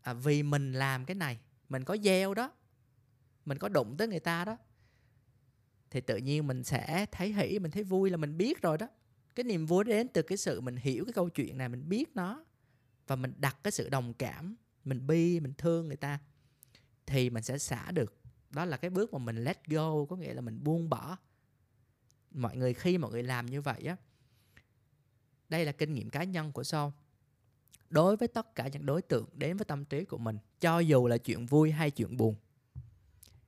à, 0.00 0.12
vì 0.12 0.42
mình 0.42 0.72
làm 0.72 1.04
cái 1.04 1.14
này 1.14 1.40
mình 1.68 1.84
có 1.84 1.96
gieo 2.04 2.34
đó 2.34 2.52
mình 3.44 3.58
có 3.58 3.68
đụng 3.68 3.96
tới 3.96 4.08
người 4.08 4.20
ta 4.20 4.44
đó 4.44 4.56
thì 5.90 6.00
tự 6.00 6.16
nhiên 6.16 6.46
mình 6.46 6.64
sẽ 6.64 7.06
thấy 7.12 7.32
hỷ 7.32 7.58
mình 7.58 7.70
thấy 7.70 7.82
vui 7.82 8.10
là 8.10 8.16
mình 8.16 8.36
biết 8.36 8.62
rồi 8.62 8.78
đó. 8.78 8.88
Cái 9.34 9.44
niềm 9.44 9.66
vui 9.66 9.84
đến 9.84 10.08
từ 10.08 10.22
cái 10.22 10.38
sự 10.38 10.60
mình 10.60 10.76
hiểu 10.76 11.04
cái 11.04 11.12
câu 11.12 11.28
chuyện 11.28 11.58
này 11.58 11.68
mình 11.68 11.88
biết 11.88 12.16
nó 12.16 12.44
và 13.06 13.16
mình 13.16 13.32
đặt 13.36 13.56
cái 13.62 13.72
sự 13.72 13.88
đồng 13.88 14.14
cảm 14.14 14.56
mình 14.84 15.06
bi 15.06 15.40
mình 15.40 15.52
thương 15.58 15.86
người 15.88 15.96
ta 15.96 16.18
thì 17.06 17.30
mình 17.30 17.42
sẽ 17.42 17.58
xả 17.58 17.90
được. 17.90 18.20
Đó 18.50 18.64
là 18.64 18.76
cái 18.76 18.90
bước 18.90 19.12
mà 19.12 19.18
mình 19.18 19.44
let 19.44 19.66
go 19.66 20.04
có 20.04 20.16
nghĩa 20.16 20.34
là 20.34 20.40
mình 20.40 20.64
buông 20.64 20.90
bỏ. 20.90 21.16
Mọi 22.30 22.56
người 22.56 22.74
khi 22.74 22.98
mọi 22.98 23.10
người 23.10 23.22
làm 23.22 23.46
như 23.46 23.60
vậy 23.60 23.82
á 23.82 23.96
đây 25.48 25.64
là 25.64 25.72
kinh 25.72 25.94
nghiệm 25.94 26.10
cá 26.10 26.24
nhân 26.24 26.52
của 26.52 26.64
Son 26.64 26.92
đối 27.90 28.16
với 28.16 28.28
tất 28.28 28.54
cả 28.54 28.68
những 28.68 28.86
đối 28.86 29.02
tượng 29.02 29.28
đến 29.34 29.56
với 29.56 29.64
tâm 29.64 29.84
trí 29.84 30.04
của 30.04 30.18
mình, 30.18 30.38
cho 30.60 30.78
dù 30.78 31.06
là 31.06 31.18
chuyện 31.18 31.46
vui 31.46 31.70
hay 31.70 31.90
chuyện 31.90 32.16
buồn. 32.16 32.34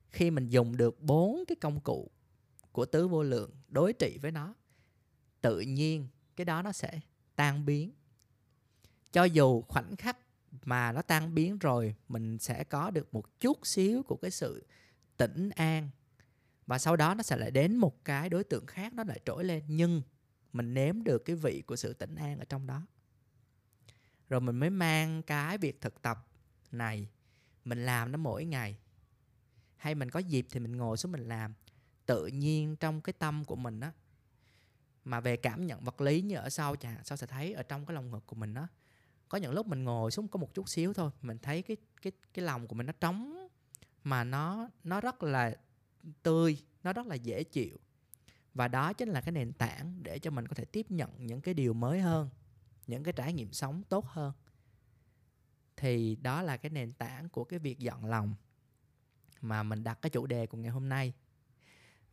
Khi 0.09 0.31
mình 0.31 0.49
dùng 0.49 0.77
được 0.77 1.01
bốn 1.01 1.43
cái 1.47 1.55
công 1.55 1.79
cụ 1.79 2.11
của 2.71 2.85
tứ 2.85 3.07
vô 3.07 3.23
lượng 3.23 3.51
đối 3.67 3.93
trị 3.93 4.17
với 4.21 4.31
nó, 4.31 4.53
tự 5.41 5.59
nhiên 5.59 6.07
cái 6.35 6.45
đó 6.45 6.61
nó 6.61 6.71
sẽ 6.71 6.99
tan 7.35 7.65
biến. 7.65 7.91
Cho 9.11 9.23
dù 9.23 9.61
khoảnh 9.61 9.95
khắc 9.95 10.17
mà 10.65 10.91
nó 10.91 11.01
tan 11.01 11.35
biến 11.35 11.57
rồi, 11.57 11.95
mình 12.07 12.39
sẽ 12.39 12.63
có 12.63 12.91
được 12.91 13.13
một 13.13 13.39
chút 13.39 13.67
xíu 13.67 14.03
của 14.03 14.15
cái 14.15 14.31
sự 14.31 14.65
tĩnh 15.17 15.49
an, 15.49 15.89
và 16.67 16.79
sau 16.79 16.95
đó 16.95 17.13
nó 17.13 17.23
sẽ 17.23 17.37
lại 17.37 17.51
đến 17.51 17.77
một 17.77 18.05
cái 18.05 18.29
đối 18.29 18.43
tượng 18.43 18.65
khác 18.65 18.93
nó 18.93 19.03
lại 19.03 19.19
trỗi 19.25 19.43
lên, 19.43 19.63
nhưng 19.67 20.01
mình 20.53 20.73
nếm 20.73 21.03
được 21.03 21.25
cái 21.25 21.35
vị 21.35 21.63
của 21.67 21.75
sự 21.75 21.93
tĩnh 21.93 22.15
an 22.15 22.39
ở 22.39 22.45
trong 22.45 22.67
đó 22.67 22.81
rồi 24.33 24.41
mình 24.41 24.55
mới 24.55 24.69
mang 24.69 25.23
cái 25.23 25.57
việc 25.57 25.81
thực 25.81 26.01
tập 26.01 26.27
này, 26.71 27.07
mình 27.65 27.85
làm 27.85 28.11
nó 28.11 28.17
mỗi 28.17 28.45
ngày. 28.45 28.77
Hay 29.75 29.95
mình 29.95 30.09
có 30.09 30.19
dịp 30.19 30.47
thì 30.51 30.59
mình 30.59 30.77
ngồi 30.77 30.97
xuống 30.97 31.11
mình 31.11 31.27
làm. 31.27 31.53
Tự 32.05 32.27
nhiên 32.27 32.75
trong 32.75 33.01
cái 33.01 33.13
tâm 33.13 33.45
của 33.45 33.55
mình 33.55 33.79
á, 33.79 33.91
mà 35.05 35.19
về 35.19 35.37
cảm 35.37 35.67
nhận 35.67 35.83
vật 35.83 36.01
lý 36.01 36.21
như 36.21 36.35
ở 36.35 36.49
sau 36.49 36.75
chả, 36.75 36.97
sau 37.03 37.17
sẽ 37.17 37.27
thấy 37.27 37.53
ở 37.53 37.63
trong 37.63 37.85
cái 37.85 37.95
lòng 37.95 38.11
ngực 38.11 38.23
của 38.25 38.35
mình 38.35 38.53
đó 38.53 38.67
có 39.29 39.37
những 39.37 39.53
lúc 39.53 39.67
mình 39.67 39.83
ngồi 39.83 40.11
xuống 40.11 40.27
có 40.27 40.39
một 40.39 40.53
chút 40.53 40.69
xíu 40.69 40.93
thôi, 40.93 41.11
mình 41.21 41.37
thấy 41.41 41.61
cái 41.61 41.77
cái 42.01 42.11
cái 42.33 42.45
lòng 42.45 42.67
của 42.67 42.75
mình 42.75 42.85
nó 42.85 42.93
trống, 42.99 43.47
mà 44.03 44.23
nó 44.23 44.69
nó 44.83 45.01
rất 45.01 45.23
là 45.23 45.55
tươi, 46.23 46.57
nó 46.83 46.93
rất 46.93 47.07
là 47.07 47.15
dễ 47.15 47.43
chịu. 47.43 47.77
Và 48.53 48.67
đó 48.67 48.93
chính 48.93 49.09
là 49.09 49.21
cái 49.21 49.31
nền 49.31 49.53
tảng 49.53 50.03
để 50.03 50.19
cho 50.19 50.31
mình 50.31 50.47
có 50.47 50.55
thể 50.55 50.65
tiếp 50.65 50.91
nhận 50.91 51.25
những 51.25 51.41
cái 51.41 51.53
điều 51.53 51.73
mới 51.73 52.01
hơn 52.01 52.29
những 52.87 53.03
cái 53.03 53.13
trải 53.13 53.33
nghiệm 53.33 53.53
sống 53.53 53.83
tốt 53.89 54.05
hơn. 54.07 54.33
Thì 55.77 56.15
đó 56.15 56.41
là 56.41 56.57
cái 56.57 56.69
nền 56.69 56.93
tảng 56.93 57.29
của 57.29 57.43
cái 57.43 57.59
việc 57.59 57.79
dọn 57.79 58.05
lòng 58.05 58.35
mà 59.41 59.63
mình 59.63 59.83
đặt 59.83 60.01
cái 60.01 60.09
chủ 60.09 60.25
đề 60.25 60.47
của 60.47 60.57
ngày 60.57 60.71
hôm 60.71 60.89
nay. 60.89 61.13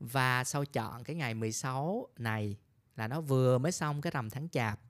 Và 0.01 0.45
sau 0.45 0.65
chọn 0.65 1.05
cái 1.05 1.17
ngày 1.17 1.35
16 1.35 2.09
này 2.17 2.57
là 2.97 3.09
nó 3.09 3.21
vừa 3.21 3.59
mới 3.59 3.73
xong 3.73 4.01
cái 4.01 4.11
rằm 4.11 4.31
tháng 4.31 4.49
chạp. 4.49 4.81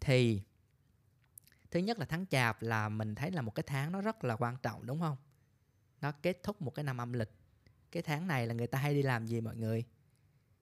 Thì 0.00 0.42
thứ 1.70 1.80
nhất 1.80 1.98
là 1.98 2.04
tháng 2.04 2.26
chạp 2.26 2.62
là 2.62 2.88
mình 2.88 3.14
thấy 3.14 3.30
là 3.30 3.42
một 3.42 3.54
cái 3.54 3.64
tháng 3.66 3.92
nó 3.92 4.00
rất 4.00 4.24
là 4.24 4.36
quan 4.36 4.56
trọng, 4.62 4.86
đúng 4.86 5.00
không? 5.00 5.16
Nó 6.00 6.12
kết 6.12 6.42
thúc 6.42 6.62
một 6.62 6.70
cái 6.70 6.84
năm 6.84 7.00
âm 7.00 7.12
lịch. 7.12 7.30
Cái 7.92 8.02
tháng 8.02 8.26
này 8.26 8.46
là 8.46 8.54
người 8.54 8.66
ta 8.66 8.78
hay 8.78 8.94
đi 8.94 9.02
làm 9.02 9.26
gì 9.26 9.40
mọi 9.40 9.56
người? 9.56 9.84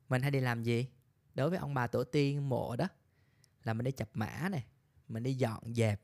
Mình 0.09 0.23
hay 0.23 0.31
đi 0.31 0.41
làm 0.41 0.63
gì? 0.63 0.89
Đối 1.35 1.51
với 1.51 1.59
ông 1.59 1.75
bà 1.75 1.87
tổ 1.87 2.05
tiên 2.05 2.49
mộ 2.49 2.77
đó 2.77 2.89
là 3.65 3.75
mình 3.75 3.85
đi 3.85 3.93
chập 3.93 4.09
mã 4.15 4.49
này, 4.51 4.67
mình 5.09 5.23
đi 5.23 5.35
dọn 5.35 5.75
dẹp, 5.75 6.01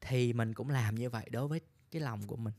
thì 0.00 0.32
mình 0.32 0.54
cũng 0.54 0.70
làm 0.70 0.94
như 0.94 1.10
vậy 1.10 1.28
đối 1.30 1.48
với 1.48 1.60
cái 1.90 2.02
lòng 2.02 2.26
của 2.26 2.36
mình. 2.36 2.54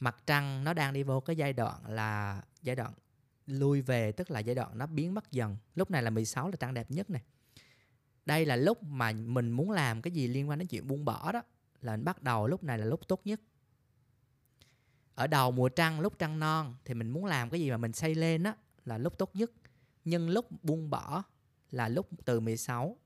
Mặt 0.00 0.16
trăng 0.26 0.64
nó 0.64 0.74
đang 0.74 0.92
đi 0.92 1.02
vô 1.02 1.20
cái 1.20 1.36
giai 1.36 1.52
đoạn 1.52 1.86
là 1.86 2.42
giai 2.62 2.76
đoạn 2.76 2.92
lui 3.46 3.80
về, 3.80 4.12
tức 4.12 4.30
là 4.30 4.40
giai 4.40 4.54
đoạn 4.54 4.78
nó 4.78 4.86
biến 4.86 5.14
mất 5.14 5.30
dần. 5.30 5.56
Lúc 5.74 5.90
này 5.90 6.02
là 6.02 6.10
16 6.10 6.48
là 6.48 6.56
trăng 6.60 6.74
đẹp 6.74 6.90
nhất 6.90 7.10
này. 7.10 7.22
Đây 8.26 8.46
là 8.46 8.56
lúc 8.56 8.82
mà 8.82 9.12
mình 9.12 9.50
muốn 9.50 9.70
làm 9.70 10.02
cái 10.02 10.10
gì 10.12 10.28
liên 10.28 10.48
quan 10.48 10.58
đến 10.58 10.68
chuyện 10.68 10.86
buông 10.86 11.04
bỏ 11.04 11.32
đó, 11.32 11.42
là 11.80 11.96
mình 11.96 12.04
bắt 12.04 12.22
đầu 12.22 12.46
lúc 12.46 12.64
này 12.64 12.78
là 12.78 12.84
lúc 12.84 13.08
tốt 13.08 13.20
nhất. 13.24 13.40
Ở 15.14 15.26
đầu 15.26 15.50
mùa 15.50 15.68
trăng, 15.68 16.00
lúc 16.00 16.18
trăng 16.18 16.38
non 16.38 16.76
thì 16.84 16.94
mình 16.94 17.10
muốn 17.10 17.24
làm 17.24 17.50
cái 17.50 17.60
gì 17.60 17.70
mà 17.70 17.76
mình 17.76 17.92
xây 17.92 18.14
lên 18.14 18.42
á, 18.42 18.54
là 18.84 18.98
lúc 18.98 19.18
tốt 19.18 19.36
nhất. 19.36 19.50
Nhưng 20.04 20.28
lúc 20.28 20.62
buông 20.62 20.90
bỏ 20.90 21.22
là 21.70 21.88
lúc 21.88 22.08
từ 22.24 22.40
16 22.40 22.96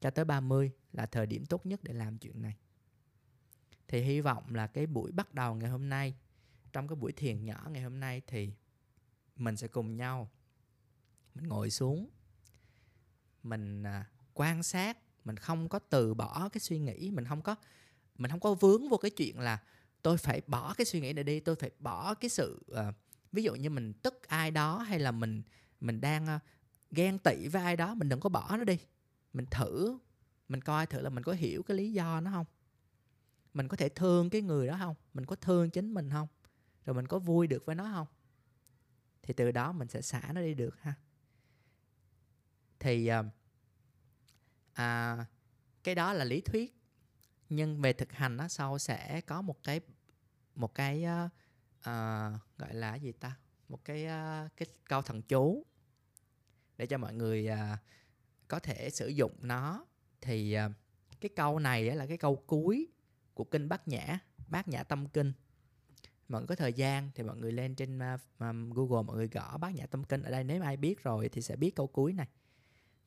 cho 0.00 0.10
tới 0.10 0.24
30 0.24 0.70
là 0.92 1.06
thời 1.06 1.26
điểm 1.26 1.46
tốt 1.46 1.66
nhất 1.66 1.80
để 1.82 1.92
làm 1.92 2.18
chuyện 2.18 2.42
này. 2.42 2.56
Thì 3.88 4.00
hy 4.00 4.20
vọng 4.20 4.54
là 4.54 4.66
cái 4.66 4.86
buổi 4.86 5.12
bắt 5.12 5.34
đầu 5.34 5.54
ngày 5.54 5.70
hôm 5.70 5.88
nay 5.88 6.14
trong 6.72 6.88
cái 6.88 6.96
buổi 6.96 7.12
thiền 7.12 7.44
nhỏ 7.44 7.68
ngày 7.70 7.82
hôm 7.82 8.00
nay 8.00 8.22
thì 8.26 8.52
mình 9.36 9.56
sẽ 9.56 9.68
cùng 9.68 9.96
nhau 9.96 10.30
mình 11.34 11.48
ngồi 11.48 11.70
xuống 11.70 12.08
mình 13.42 13.82
à, 13.82 14.06
quan 14.34 14.62
sát 14.62 14.98
mình 15.24 15.36
không 15.36 15.68
có 15.68 15.78
từ 15.78 16.14
bỏ 16.14 16.48
cái 16.48 16.60
suy 16.60 16.78
nghĩ 16.78 17.10
mình 17.10 17.24
không 17.24 17.42
có 17.42 17.56
mình 18.18 18.30
không 18.30 18.40
có 18.40 18.54
vướng 18.54 18.88
vô 18.88 18.96
cái 18.96 19.10
chuyện 19.10 19.40
là 19.40 19.62
tôi 20.02 20.16
phải 20.16 20.42
bỏ 20.46 20.74
cái 20.74 20.84
suy 20.84 21.00
nghĩ 21.00 21.12
này 21.12 21.24
đi 21.24 21.40
tôi 21.40 21.54
phải 21.54 21.70
bỏ 21.78 22.14
cái 22.14 22.28
sự 22.28 22.64
uh, 22.72 22.94
ví 23.32 23.42
dụ 23.42 23.54
như 23.54 23.70
mình 23.70 23.92
tức 23.92 24.28
ai 24.28 24.50
đó 24.50 24.78
hay 24.78 24.98
là 24.98 25.10
mình 25.10 25.42
mình 25.80 26.00
đang 26.00 26.36
uh, 26.36 26.42
ghen 26.92 27.18
tị 27.18 27.48
với 27.48 27.62
ai 27.62 27.76
đó 27.76 27.94
mình 27.94 28.08
đừng 28.08 28.20
có 28.20 28.28
bỏ 28.28 28.56
nó 28.56 28.64
đi. 28.64 28.78
Mình 29.32 29.46
thử 29.50 29.98
mình 30.52 30.60
coi 30.60 30.86
thử 30.86 31.00
là 31.00 31.10
mình 31.10 31.24
có 31.24 31.32
hiểu 31.32 31.62
cái 31.62 31.76
lý 31.76 31.92
do 31.92 32.20
nó 32.20 32.30
không? 32.30 32.46
Mình 33.54 33.68
có 33.68 33.76
thể 33.76 33.88
thương 33.88 34.30
cái 34.30 34.42
người 34.42 34.66
đó 34.66 34.76
không? 34.78 34.96
Mình 35.14 35.26
có 35.26 35.36
thương 35.36 35.70
chính 35.70 35.94
mình 35.94 36.10
không? 36.10 36.28
Rồi 36.84 36.94
mình 36.94 37.06
có 37.06 37.18
vui 37.18 37.46
được 37.46 37.66
với 37.66 37.74
nó 37.74 37.84
không? 37.84 38.06
Thì 39.22 39.34
từ 39.34 39.52
đó 39.52 39.72
mình 39.72 39.88
sẽ 39.88 40.02
xả 40.02 40.22
nó 40.34 40.40
đi 40.40 40.54
được 40.54 40.80
ha. 40.80 40.94
Thì 42.78 43.06
ờ, 43.06 43.24
à, 44.72 45.26
cái 45.84 45.94
đó 45.94 46.12
là 46.12 46.24
lý 46.24 46.40
thuyết. 46.40 46.78
Nhưng 47.48 47.80
về 47.80 47.92
thực 47.92 48.12
hành 48.12 48.36
nó 48.36 48.48
sau 48.48 48.78
sẽ 48.78 49.20
có 49.20 49.42
một 49.42 49.62
cái 49.62 49.80
một 50.54 50.74
cái 50.74 51.04
uh, 51.04 51.30
uh, 51.78 52.58
gọi 52.58 52.74
là 52.74 52.94
gì 52.94 53.12
ta? 53.12 53.36
Một 53.68 53.84
cái 53.84 54.04
uh, 54.04 54.56
cái 54.56 54.66
câu 54.84 55.02
thần 55.02 55.22
chú 55.22 55.66
để 56.82 56.86
cho 56.86 56.98
mọi 56.98 57.14
người 57.14 57.48
uh, 57.52 57.78
có 58.48 58.58
thể 58.58 58.90
sử 58.90 59.08
dụng 59.08 59.32
nó. 59.40 59.86
Thì 60.20 60.56
uh, 60.66 60.72
cái 61.20 61.28
câu 61.36 61.58
này 61.58 61.84
là 61.84 62.06
cái 62.06 62.16
câu 62.16 62.36
cuối 62.36 62.88
của 63.34 63.44
kinh 63.44 63.68
bát 63.68 63.88
nhã 63.88 64.18
bát 64.46 64.68
nhã 64.68 64.82
tâm 64.82 65.08
kinh. 65.08 65.32
Mọi 66.28 66.40
người 66.40 66.46
có 66.46 66.54
thời 66.54 66.72
gian 66.72 67.10
thì 67.14 67.22
mọi 67.22 67.36
người 67.36 67.52
lên 67.52 67.74
trên 67.74 67.98
uh, 67.98 68.20
google 68.74 69.02
mọi 69.02 69.16
người 69.16 69.28
gõ 69.28 69.58
bát 69.58 69.74
nhã 69.74 69.86
tâm 69.86 70.04
kinh 70.04 70.22
ở 70.22 70.30
đây. 70.30 70.44
Nếu 70.44 70.62
ai 70.62 70.76
biết 70.76 71.02
rồi 71.02 71.28
thì 71.28 71.42
sẽ 71.42 71.56
biết 71.56 71.76
câu 71.76 71.86
cuối 71.86 72.12
này. 72.12 72.28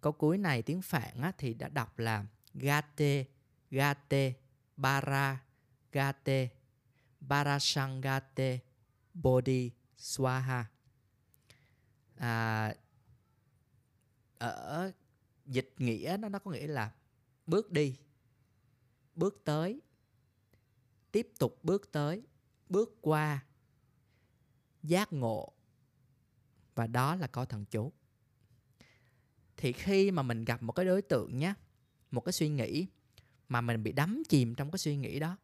Câu 0.02 0.12
cuối 0.12 0.38
này 0.38 0.62
tiếng 0.62 0.82
phạn 0.82 1.22
á, 1.22 1.32
thì 1.38 1.54
đã 1.54 1.70
đọc 1.70 2.00
là 2.00 2.26
gate 2.54 3.26
gate 3.72 4.34
bara 4.78 5.44
gate 5.92 6.50
barasangate 7.20 8.60
bodhi 9.14 9.72
swaha. 9.98 10.64
À, 12.18 12.74
ở 14.38 14.92
dịch 15.46 15.74
nghĩa 15.78 16.18
nó 16.20 16.30
nó 16.30 16.40
có 16.40 16.52
nghĩa 16.52 16.68
là 16.68 16.94
bước 17.48 17.72
đi, 17.72 17.96
bước 19.16 19.42
tới, 19.44 19.82
tiếp 21.12 21.32
tục 21.40 21.60
bước 21.64 21.92
tới, 21.92 22.22
bước 22.70 22.98
qua, 23.02 23.46
giác 24.84 25.14
ngộ. 25.14 25.52
Và 26.76 26.88
đó 26.88 27.16
là 27.16 27.28
có 27.28 27.46
thần 27.46 27.66
chú. 27.66 27.92
Thì 29.58 29.72
khi 29.72 30.12
mà 30.12 30.24
mình 30.24 30.46
gặp 30.46 30.64
một 30.64 30.74
cái 30.74 30.86
đối 30.86 31.02
tượng 31.02 31.38
nhé 31.38 31.54
một 32.12 32.22
cái 32.22 32.34
suy 32.34 32.50
nghĩ 32.50 32.88
mà 33.50 33.62
mình 33.62 33.84
bị 33.84 33.92
đắm 33.92 34.24
chìm 34.30 34.56
trong 34.56 34.72
cái 34.72 34.80
suy 34.80 34.98
nghĩ 34.98 35.20
đó, 35.20 35.38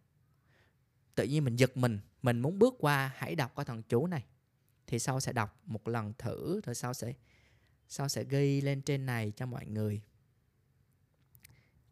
tự 1.16 1.24
nhiên 1.24 1.44
mình 1.44 1.56
giật 1.56 1.78
mình 1.78 2.00
mình 2.22 2.40
muốn 2.40 2.60
bước 2.60 2.74
qua, 2.80 3.12
hãy 3.16 3.36
đọc 3.36 3.56
coi 3.56 3.66
thần 3.66 3.84
chú 3.84 4.08
này, 4.08 4.26
thì 4.88 5.00
sau 5.00 5.20
sẽ 5.20 5.34
đọc 5.34 5.62
một 5.66 5.88
lần 5.88 6.14
thử, 6.18 6.62
rồi 6.62 6.76
sau 6.76 6.94
sẽ 6.94 7.14
sau 7.92 8.10
sẽ 8.10 8.24
ghi 8.24 8.62
lên 8.62 8.82
trên 8.82 9.06
này 9.06 9.34
cho 9.36 9.46
mọi 9.46 9.66
người. 9.66 10.02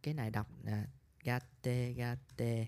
Cái 0.04 0.14
này 0.14 0.32
đọc 0.32 0.48
là 0.64 0.88
gate 1.24 1.94
gate 1.94 2.68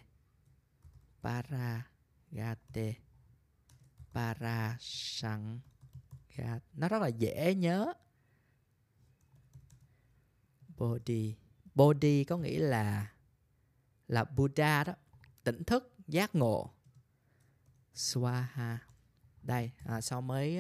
para 1.22 1.88
gate 2.32 2.94
para 4.14 4.78
sang 4.80 5.60
gate. 6.36 6.66
Nó 6.74 6.88
rất 6.88 7.02
là 7.02 7.08
dễ 7.08 7.56
nhớ. 7.56 7.94
Body. 10.78 11.36
Body 11.76 12.24
có 12.24 12.38
nghĩa 12.38 12.60
là 12.60 13.14
là 14.08 14.24
buddha 14.24 14.84
đó. 14.84 14.94
Tỉnh 15.44 15.64
thức 15.64 15.96
giác 16.08 16.36
ngộ. 16.36 16.74
Swaha. 17.94 18.78
Đây 19.44 19.72
à, 19.86 20.02
sau 20.02 20.22
mới 20.22 20.60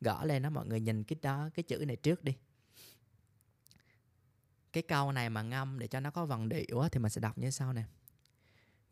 gõ 0.00 0.24
lên 0.24 0.42
đó 0.42 0.50
mọi 0.50 0.66
người 0.66 0.80
nhìn 0.80 1.04
cái 1.04 1.16
đó 1.22 1.50
cái 1.54 1.62
chữ 1.62 1.84
này 1.86 1.96
trước 1.96 2.24
đi. 2.24 2.34
Cái 4.72 4.82
câu 4.82 5.12
này 5.12 5.30
mà 5.30 5.42
ngâm 5.42 5.78
để 5.78 5.86
cho 5.86 6.00
nó 6.00 6.10
có 6.10 6.26
vần 6.26 6.48
điệu 6.48 6.80
á, 6.80 6.88
thì 6.92 7.00
mình 7.00 7.10
sẽ 7.10 7.20
đọc 7.20 7.38
như 7.38 7.50
sau 7.50 7.72
nè. 7.72 7.82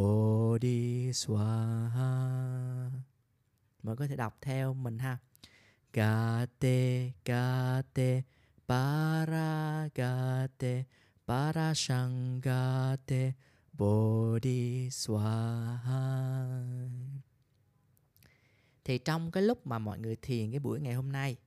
người 3.84 3.96
có 3.96 4.08
thể 4.08 4.16
đọc 4.16 4.38
theo 4.42 4.74
mình 4.74 5.00
ha. 5.00 5.18
Gate 5.94 7.12
gate 7.26 8.22
para 8.68 9.90
gate 9.96 10.84
para 11.28 11.74
sangate 11.74 13.34
bodhiswaha. 13.78 15.30
Thì 18.84 18.98
trong 18.98 19.32
cái 19.32 19.44
lúc 19.44 19.68
mà 19.68 19.80
mọi 19.80 20.00
người 20.00 20.16
thiền 20.16 20.52
cái 20.52 20.60
buổi 20.60 20.80
ngày 20.80 20.94
hôm 20.94 21.12
nay 21.12 21.38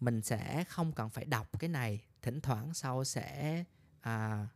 mình 0.00 0.22
sẽ 0.22 0.64
không 0.64 0.92
cần 0.92 1.10
phải 1.10 1.24
đọc 1.24 1.58
cái 1.58 1.68
này 1.68 2.00
thỉnh 2.22 2.40
thoảng 2.40 2.74
sau 2.74 3.04
sẽ 3.04 3.64
à, 4.00 4.46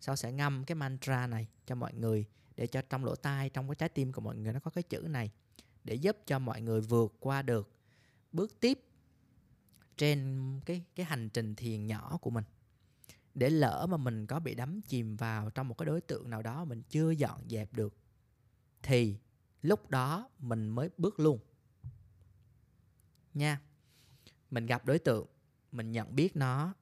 sau 0.00 0.16
sẽ 0.16 0.32
ngâm 0.32 0.64
cái 0.64 0.74
mantra 0.74 1.26
này 1.26 1.48
cho 1.66 1.74
mọi 1.74 1.94
người, 1.94 2.26
để 2.56 2.66
cho 2.66 2.82
trong 2.82 3.04
lỗ 3.04 3.14
tai, 3.14 3.50
trong 3.50 3.68
cái 3.68 3.74
trái 3.74 3.88
tim 3.88 4.12
của 4.12 4.20
mọi 4.20 4.36
người 4.36 4.52
nó 4.52 4.60
có 4.60 4.70
cái 4.70 4.82
chữ 4.82 5.00
này, 5.00 5.30
để 5.84 5.94
giúp 5.94 6.16
cho 6.26 6.38
mọi 6.38 6.60
người 6.60 6.80
vượt 6.80 7.16
qua 7.20 7.42
được 7.42 7.70
bước 8.32 8.60
tiếp 8.60 8.80
trên 9.96 10.50
cái 10.64 10.84
cái 10.94 11.06
hành 11.06 11.28
trình 11.28 11.54
thiền 11.54 11.86
nhỏ 11.86 12.18
của 12.22 12.30
mình. 12.30 12.44
Để 13.34 13.50
lỡ 13.50 13.86
mà 13.90 13.96
mình 13.96 14.26
có 14.26 14.40
bị 14.40 14.54
đắm 14.54 14.80
chìm 14.82 15.16
vào 15.16 15.50
trong 15.50 15.68
một 15.68 15.78
cái 15.78 15.86
đối 15.86 16.00
tượng 16.00 16.30
nào 16.30 16.42
đó 16.42 16.64
mình 16.64 16.82
chưa 16.90 17.10
dọn 17.10 17.40
dẹp 17.48 17.72
được, 17.72 17.94
thì 18.82 19.16
lúc 19.62 19.90
đó 19.90 20.30
mình 20.38 20.68
mới 20.68 20.90
bước 20.98 21.20
luôn. 21.20 21.38
Nha, 23.34 23.60
mình 24.50 24.66
gặp 24.66 24.86
đối 24.86 24.98
tượng, 24.98 25.26
mình 25.72 25.92
nhận 25.92 26.16
biết 26.16 26.36
nó, 26.36 26.74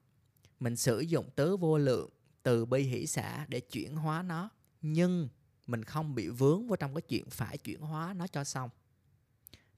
mình 0.59 0.75
sử 0.75 0.99
dụng 0.99 1.29
tứ 1.35 1.57
vô 1.57 1.77
lượng 1.77 2.09
từ 2.47 2.65
bi 2.65 2.81
hỷ 2.81 3.07
xã 3.07 3.45
để 3.49 3.59
chuyển 3.59 3.95
hóa 3.95 4.21
nó. 4.23 4.49
Nhưng 4.81 5.29
mình 5.65 5.83
không 5.83 6.15
bị 6.15 6.27
vướng 6.27 6.67
vào 6.67 6.77
trong 6.77 6.95
cái 6.95 7.01
chuyện 7.01 7.29
phải 7.29 7.57
chuyển 7.57 7.81
hóa 7.81 8.13
nó 8.13 8.27
cho 8.27 8.43
xong. 8.43 8.69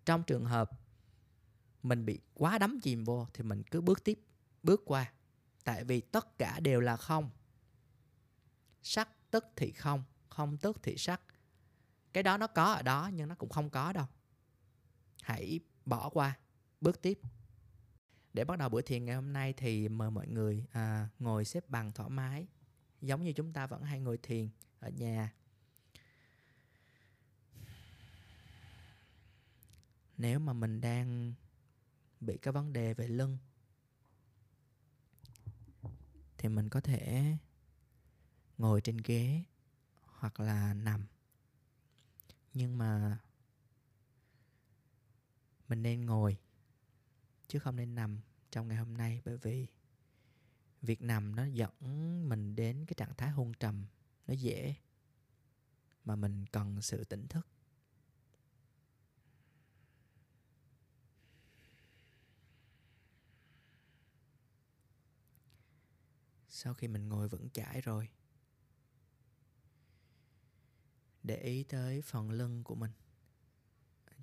Trong 0.06 0.24
trường 0.24 0.46
hợp 0.46 0.72
mình 1.84 2.06
bị 2.06 2.20
quá 2.34 2.58
đắm 2.58 2.80
chìm 2.84 3.04
vô 3.04 3.28
thì 3.34 3.44
mình 3.44 3.64
cứ 3.64 3.82
bước 3.82 4.04
tiếp 4.04 4.20
bước 4.64 4.82
qua. 4.86 5.12
Tại 5.64 5.84
vì 5.84 6.02
tất 6.02 6.38
cả 6.38 6.60
đều 6.60 6.80
là 6.80 6.98
không. 6.98 7.30
Sắc 8.82 9.32
tức 9.32 9.46
thì 9.56 9.72
không 9.72 10.04
không 10.30 10.58
tức 10.58 10.84
thì 10.84 10.98
sắc. 10.98 11.22
Cái 12.14 12.24
đó 12.24 12.38
nó 12.38 12.48
có 12.48 12.74
ở 12.74 12.82
đó 12.82 13.12
nhưng 13.14 13.28
nó 13.28 13.36
cũng 13.36 13.50
không 13.50 13.70
có 13.70 13.94
đâu. 13.94 14.06
Hãy 15.22 15.60
bỏ 15.86 16.10
qua 16.10 16.38
bước 16.82 17.02
tiếp. 17.02 17.20
Để 18.34 18.44
bắt 18.44 18.60
đầu 18.60 18.70
buổi 18.70 18.82
thiền 18.82 19.06
ngày 19.06 19.16
hôm 19.16 19.34
nay 19.34 19.54
thì 19.54 19.90
mời 19.90 20.12
mọi 20.12 20.28
người 20.28 20.66
à, 20.72 21.10
ngồi 21.20 21.46
xếp 21.46 21.70
bằng 21.70 21.92
thoải 21.92 22.10
mái 22.10 22.48
giống 23.02 23.24
như 23.24 23.34
chúng 23.34 23.54
ta 23.54 23.68
vẫn 23.68 23.84
hay 23.84 24.00
ngồi 24.00 24.18
thiền 24.18 24.50
ở 24.80 24.90
nhà. 24.90 25.34
Nếu 30.18 30.40
mà 30.40 30.54
mình 30.54 30.82
đang 30.82 31.34
bị 32.20 32.38
cái 32.38 32.52
vấn 32.52 32.74
đề 32.74 32.94
về 32.94 33.08
lưng, 33.08 33.38
thì 36.38 36.50
mình 36.50 36.70
có 36.70 36.82
thể 36.82 37.38
ngồi 38.58 38.82
trên 38.82 38.98
ghế 38.98 39.44
hoặc 40.06 40.40
là 40.40 40.74
nằm. 40.74 41.06
Nhưng 42.54 42.78
mà 42.78 43.20
mình 45.68 45.84
nên 45.84 46.06
ngồi 46.06 46.38
chứ 47.48 47.60
không 47.60 47.76
nên 47.76 47.96
nằm 47.96 48.22
trong 48.52 48.68
ngày 48.68 48.78
hôm 48.78 48.98
nay 48.98 49.22
bởi 49.26 49.38
vì 49.38 49.68
việc 50.82 51.02
nằm 51.02 51.36
nó 51.36 51.46
dẫn 51.46 51.74
mình 52.30 52.56
đến 52.56 52.86
cái 52.86 52.94
trạng 52.98 53.16
thái 53.18 53.30
hôn 53.30 53.54
trầm, 53.60 53.86
nó 54.28 54.34
dễ, 54.34 54.76
mà 56.06 56.16
mình 56.16 56.46
cần 56.46 56.82
sự 56.82 57.04
tỉnh 57.04 57.28
thức. 57.28 57.48
Sau 66.48 66.74
khi 66.74 66.88
mình 66.88 67.10
ngồi 67.10 67.30
vững 67.30 67.50
chãi 67.50 67.82
rồi, 67.82 68.10
để 71.24 71.38
ý 71.38 71.64
tới 71.64 72.02
phần 72.02 72.32
lưng 72.32 72.64
của 72.64 72.76
mình, 72.76 72.92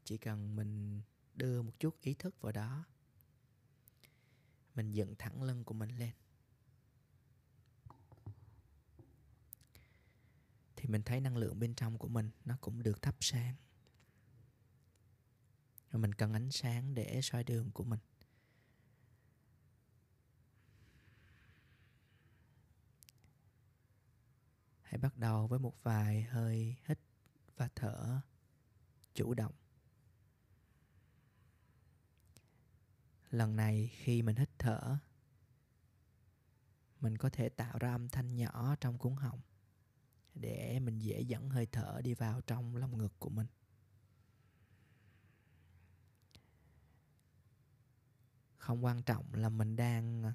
chỉ 0.04 0.18
cần 0.18 0.56
mình 0.56 1.02
đưa 1.34 1.62
một 1.62 1.80
chút 1.80 2.00
ý 2.00 2.14
thức 2.14 2.40
vào 2.40 2.52
đó, 2.52 2.84
mình 4.74 4.92
dựng 4.92 5.14
thẳng 5.18 5.42
lưng 5.42 5.64
của 5.64 5.74
mình 5.74 5.98
lên. 5.98 6.12
Thì 10.86 10.92
mình 10.92 11.02
thấy 11.02 11.20
năng 11.20 11.36
lượng 11.36 11.58
bên 11.58 11.74
trong 11.74 11.98
của 11.98 12.08
mình 12.08 12.30
nó 12.44 12.56
cũng 12.60 12.82
được 12.82 13.02
thắp 13.02 13.16
sáng. 13.20 13.54
Rồi 15.90 16.00
mình 16.00 16.14
cần 16.14 16.32
ánh 16.32 16.50
sáng 16.50 16.94
để 16.94 17.20
soi 17.22 17.44
đường 17.44 17.70
của 17.70 17.84
mình. 17.84 18.00
Hãy 24.82 24.98
bắt 24.98 25.16
đầu 25.16 25.46
với 25.46 25.58
một 25.58 25.82
vài 25.82 26.22
hơi 26.22 26.76
hít 26.84 26.98
và 27.56 27.68
thở 27.74 28.20
chủ 29.14 29.34
động. 29.34 29.54
Lần 33.30 33.56
này 33.56 33.90
khi 33.96 34.22
mình 34.22 34.36
hít 34.36 34.50
thở, 34.58 34.98
mình 37.00 37.18
có 37.18 37.30
thể 37.30 37.48
tạo 37.48 37.78
ra 37.78 37.94
âm 37.94 38.08
thanh 38.08 38.36
nhỏ 38.36 38.76
trong 38.80 38.98
cuốn 38.98 39.16
họng 39.16 39.40
để 40.40 40.80
mình 40.80 40.98
dễ 40.98 41.20
dẫn 41.20 41.50
hơi 41.50 41.66
thở 41.66 42.00
đi 42.04 42.14
vào 42.14 42.40
trong 42.40 42.76
lồng 42.76 42.98
ngực 42.98 43.12
của 43.18 43.28
mình. 43.28 43.46
Không 48.56 48.84
quan 48.84 49.02
trọng 49.02 49.34
là 49.34 49.48
mình 49.48 49.76
đang 49.76 50.32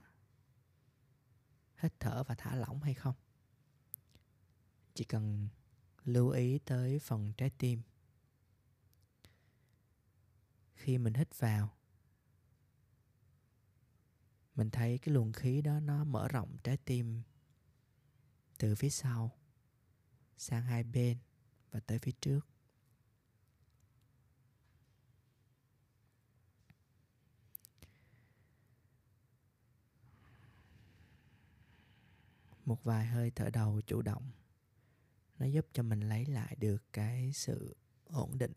hít 1.78 1.94
thở 2.00 2.24
và 2.24 2.36
thả 2.36 2.56
lỏng 2.56 2.82
hay 2.82 2.94
không. 2.94 3.16
Chỉ 4.94 5.04
cần 5.04 5.48
lưu 6.04 6.30
ý 6.30 6.60
tới 6.60 7.00
phần 7.00 7.34
trái 7.38 7.50
tim. 7.58 7.82
Khi 10.76 10.98
mình 10.98 11.14
hít 11.14 11.40
vào, 11.40 11.74
mình 14.56 14.70
thấy 14.70 14.98
cái 14.98 15.14
luồng 15.14 15.34
khí 15.34 15.62
đó 15.62 15.80
nó 15.80 16.04
mở 16.04 16.28
rộng 16.28 16.58
trái 16.64 16.78
tim 16.78 17.22
từ 18.58 18.76
phía 18.76 18.90
sau 18.90 19.41
sang 20.38 20.64
hai 20.64 20.84
bên 20.84 21.18
và 21.72 21.80
tới 21.80 22.00
phía 22.00 22.12
trước. 22.22 22.48
Một 32.66 32.84
vài 32.84 33.06
hơi 33.06 33.32
thở 33.32 33.50
đầu 33.50 33.82
chủ 33.82 34.02
động, 34.02 34.32
nó 35.40 35.46
giúp 35.46 35.68
cho 35.74 35.84
mình 35.84 36.00
lấy 36.00 36.26
lại 36.26 36.56
được 36.60 36.84
cái 36.94 37.32
sự 37.34 37.76
ổn 38.06 38.38
định, 38.38 38.54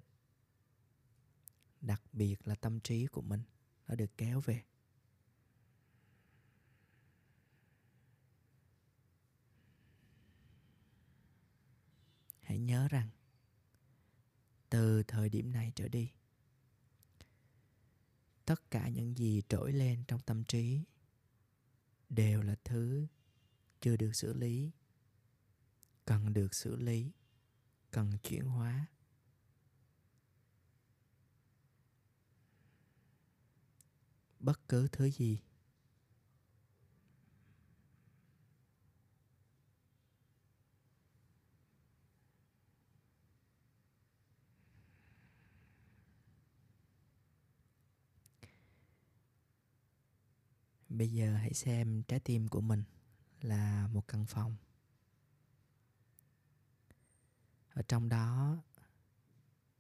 đặc 1.81 2.03
biệt 2.13 2.49
là 2.49 2.55
tâm 2.55 2.81
trí 2.81 3.07
của 3.07 3.23
mình, 3.23 3.43
nó 3.89 3.95
được 3.95 4.17
kéo 4.17 4.41
về. 4.41 4.63
Hãy 12.45 12.59
nhớ 12.59 12.89
rằng, 12.89 13.09
từ 14.71 15.03
thời 15.03 15.29
điểm 15.29 15.53
này 15.53 15.73
trở 15.75 15.89
đi, 15.89 16.11
tất 18.45 18.71
cả 18.71 18.89
những 18.89 19.19
gì 19.19 19.43
trỗi 19.49 19.73
lên 19.73 20.05
trong 20.09 20.21
tâm 20.21 20.45
trí 20.45 20.85
đều 22.09 22.43
là 22.43 22.57
thứ 22.65 23.07
chưa 23.81 23.97
được 23.97 24.11
xử 24.15 24.33
lý, 24.33 24.71
cần 26.05 26.33
được 26.33 26.49
xử 26.55 26.77
lý, 26.77 27.13
cần 27.91 28.19
chuyển 28.23 28.45
hóa. 28.45 28.87
Bất 34.41 34.69
cứ 34.69 34.89
thứ 34.89 35.11
gì 35.11 35.41
bây 50.95 51.09
giờ 51.09 51.37
hãy 51.37 51.55
xem 51.55 52.03
trái 52.03 52.21
tim 52.21 52.49
của 52.49 52.61
mình 52.61 52.83
là 53.41 53.89
một 53.93 54.09
căn 54.09 54.27
phòng. 54.27 54.57
Ở 57.75 57.83
trong 57.83 58.09
đó, 58.09 58.63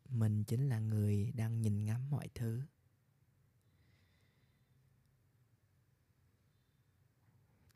mình 0.08 0.44
chính 0.44 0.68
là 0.68 0.78
người 0.78 1.32
đang 1.32 1.60
nhìn 1.60 1.84
ngắm 1.84 2.10
mọi 2.10 2.28
thứ. 2.34 2.62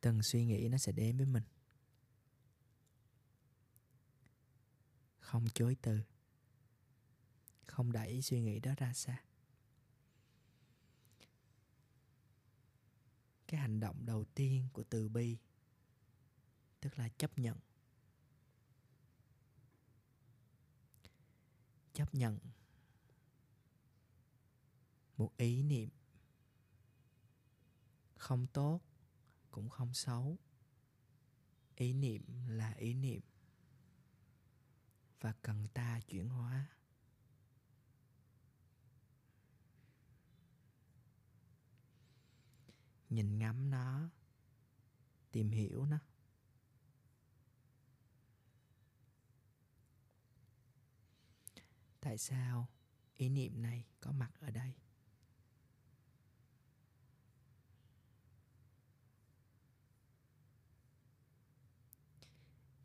Từng 0.00 0.22
suy 0.22 0.44
nghĩ 0.44 0.68
nó 0.68 0.78
sẽ 0.78 0.92
đến 0.92 1.16
với 1.16 1.26
mình. 1.26 1.42
Không 5.18 5.46
chối 5.54 5.76
từ. 5.82 6.00
Không 7.66 7.92
đẩy 7.92 8.22
suy 8.22 8.40
nghĩ 8.40 8.60
đó 8.60 8.74
ra 8.76 8.92
xa. 8.92 9.22
Cái 13.48 13.60
hành 13.60 13.80
động 13.80 14.06
đầu 14.06 14.24
tiên 14.24 14.68
của 14.72 14.84
từ 14.90 15.08
bi, 15.08 15.36
tức 16.80 16.98
là 16.98 17.08
chấp 17.08 17.38
nhận. 17.38 17.58
Chấp 21.92 22.14
nhận 22.14 22.38
một 25.16 25.36
ý 25.36 25.62
niệm 25.62 25.88
không 28.14 28.46
tốt 28.46 28.80
cũng 29.50 29.68
không 29.68 29.94
xấu. 29.94 30.38
Ý 31.76 31.92
niệm 31.92 32.22
là 32.48 32.70
ý 32.70 32.94
niệm 32.94 33.20
và 35.20 35.34
cần 35.42 35.68
ta 35.74 36.00
chuyển 36.00 36.28
hóa. 36.28 36.77
Nhìn 43.10 43.38
ngắm 43.38 43.70
nó. 43.70 44.10
Tìm 45.32 45.50
hiểu 45.50 45.86
nó. 45.86 45.98
Tại 52.00 52.18
sao 52.18 52.68
ý 53.16 53.28
niệm 53.28 53.62
này 53.62 53.86
có 54.00 54.12
mặt 54.12 54.30
ở 54.40 54.50
đây? 54.50 54.74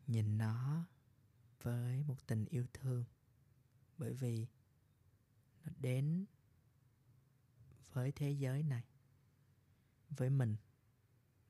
Nhìn 0.06 0.38
nó 0.38 0.86
với 1.62 2.02
một 2.02 2.26
tình 2.26 2.44
yêu 2.44 2.66
thương. 2.72 3.04
Bởi 3.98 4.14
vì 4.14 4.46
nó 5.64 5.72
đến 5.78 6.24
với 7.92 8.12
thế 8.12 8.30
giới 8.30 8.62
này 8.62 8.93
với 10.16 10.30
mình 10.30 10.56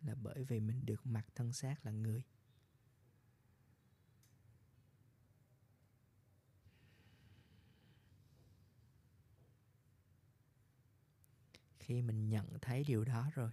là 0.01 0.15
bởi 0.15 0.45
vì 0.45 0.61
mình 0.61 0.87
được 0.87 1.07
mặc 1.07 1.27
thân 1.35 1.53
xác 1.53 1.87
là 1.87 1.93
người. 1.93 2.23
Khi 11.79 12.03
mình 12.03 12.29
nhận 12.29 12.59
thấy 12.61 12.85
điều 12.85 13.05
đó 13.05 13.31
rồi, 13.35 13.51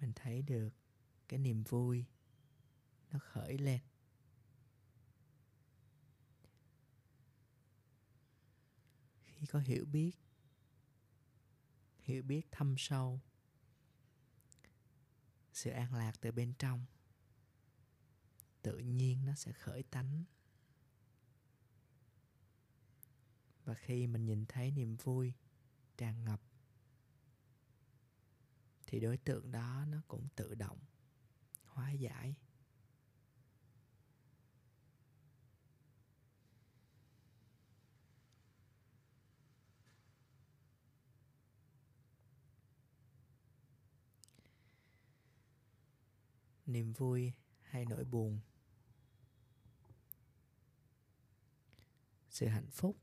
mình 0.00 0.12
thấy 0.14 0.42
được 0.42 0.70
cái 1.28 1.38
niềm 1.38 1.62
vui 1.62 2.04
nó 3.10 3.18
khởi 3.18 3.58
lên. 3.58 3.80
Khi 9.22 9.46
có 9.46 9.58
hiểu 9.58 9.84
biết 9.84 10.12
hiểu 12.12 12.22
biết 12.22 12.46
thâm 12.50 12.74
sâu. 12.78 13.20
Sự 15.52 15.70
an 15.70 15.94
lạc 15.94 16.12
từ 16.20 16.32
bên 16.32 16.54
trong, 16.58 16.84
tự 18.62 18.78
nhiên 18.78 19.24
nó 19.24 19.34
sẽ 19.34 19.52
khởi 19.52 19.82
tánh. 19.82 20.24
Và 23.64 23.74
khi 23.74 24.06
mình 24.06 24.24
nhìn 24.24 24.46
thấy 24.46 24.70
niềm 24.70 24.96
vui 24.96 25.32
tràn 25.96 26.24
ngập, 26.24 26.42
thì 28.86 29.00
đối 29.00 29.16
tượng 29.16 29.50
đó 29.50 29.84
nó 29.88 30.02
cũng 30.08 30.28
tự 30.36 30.54
động 30.54 30.78
hóa 31.64 31.92
giải. 31.92 32.34
Niềm 46.72 46.92
vui 46.92 47.32
hay 47.60 47.84
nỗi 47.84 48.04
buồn. 48.04 48.40
Sự 52.30 52.46
hạnh 52.46 52.70
phúc 52.70 52.96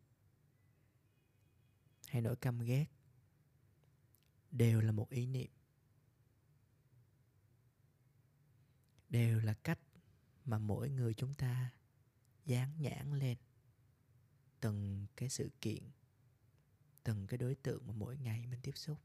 hay 2.08 2.22
nỗi 2.22 2.36
căm 2.36 2.60
ghét 2.60 2.86
đều 4.52 4.82
là 4.82 4.92
một 4.92 5.10
ý 5.10 5.28
niệm. 5.28 5.52
Đều 9.10 9.40
là 9.40 9.54
cách 9.54 9.80
mà 10.46 10.60
mỗi 10.60 10.90
người 10.90 11.14
chúng 11.14 11.34
ta 11.34 11.74
dán 12.46 12.82
nhãn 12.82 13.14
lên 13.14 13.38
từng 14.60 15.06
cái 15.16 15.30
sự 15.30 15.52
kiện, 15.62 15.84
từng 17.04 17.28
cái 17.28 17.38
đối 17.38 17.56
tượng 17.56 17.88
mà 17.88 17.94
mỗi 17.94 18.18
ngày 18.18 18.46
mình 18.46 18.60
tiếp 18.64 18.78
xúc. 18.78 18.98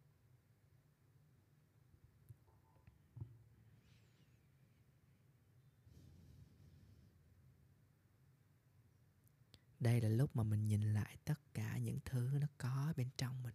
Đây 9.85 10.01
là 10.01 10.09
lúc 10.09 10.37
mà 10.37 10.43
mình 10.43 10.67
nhìn 10.67 10.95
lại 10.95 11.17
tất 11.25 11.55
cả 11.55 11.79
những 11.79 11.99
thứ 12.05 12.31
nó 12.41 12.47
có 12.59 12.93
bên 12.97 13.09
trong 13.17 13.43
mình, 13.43 13.55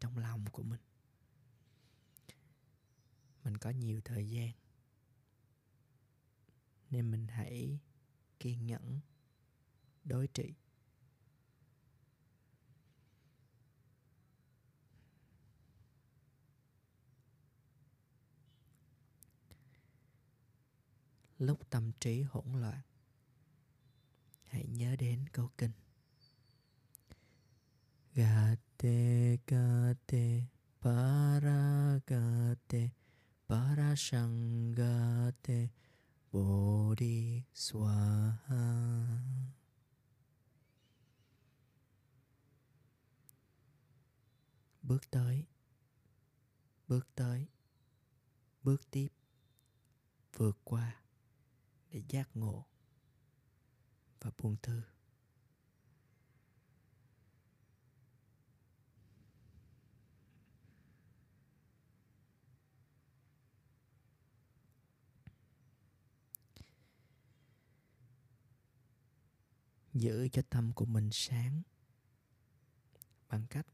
trong 0.00 0.18
lòng 0.18 0.44
của 0.52 0.62
mình. 0.62 0.80
Mình 3.44 3.56
có 3.56 3.70
nhiều 3.70 4.00
thời 4.04 4.30
gian. 4.30 4.50
Nên 6.90 7.10
mình 7.10 7.26
hãy 7.28 7.78
kiên 8.40 8.66
nhẫn 8.66 9.00
đối 10.04 10.26
trị. 10.26 10.54
Lúc 21.38 21.70
tâm 21.70 21.92
trí 22.00 22.22
hỗn 22.22 22.60
loạn 22.60 22.80
hãy 24.54 24.66
nhớ 24.66 24.96
đến 24.96 25.24
câu 25.32 25.50
kinh. 25.58 25.70
Gate 28.14 29.36
gate 29.46 30.40
para 33.48 33.94
shang 33.96 34.74
bodhi 36.32 37.42
swaha 37.54 38.74
bước 44.82 45.10
tới 45.10 45.44
bước 46.88 47.08
tới, 47.14 47.46
bước 48.62 48.90
tiếp, 48.90 49.08
vượt 50.36 50.58
qua 50.64 51.02
để 51.90 52.02
giác 52.08 52.28
ngộ 52.34 52.66
và 54.24 54.30
buông 54.38 54.56
thư. 54.62 54.82
Giữ 69.92 70.28
cho 70.28 70.42
tâm 70.50 70.72
của 70.72 70.84
mình 70.84 71.08
sáng 71.12 71.62
bằng 73.28 73.46
cách 73.50 73.66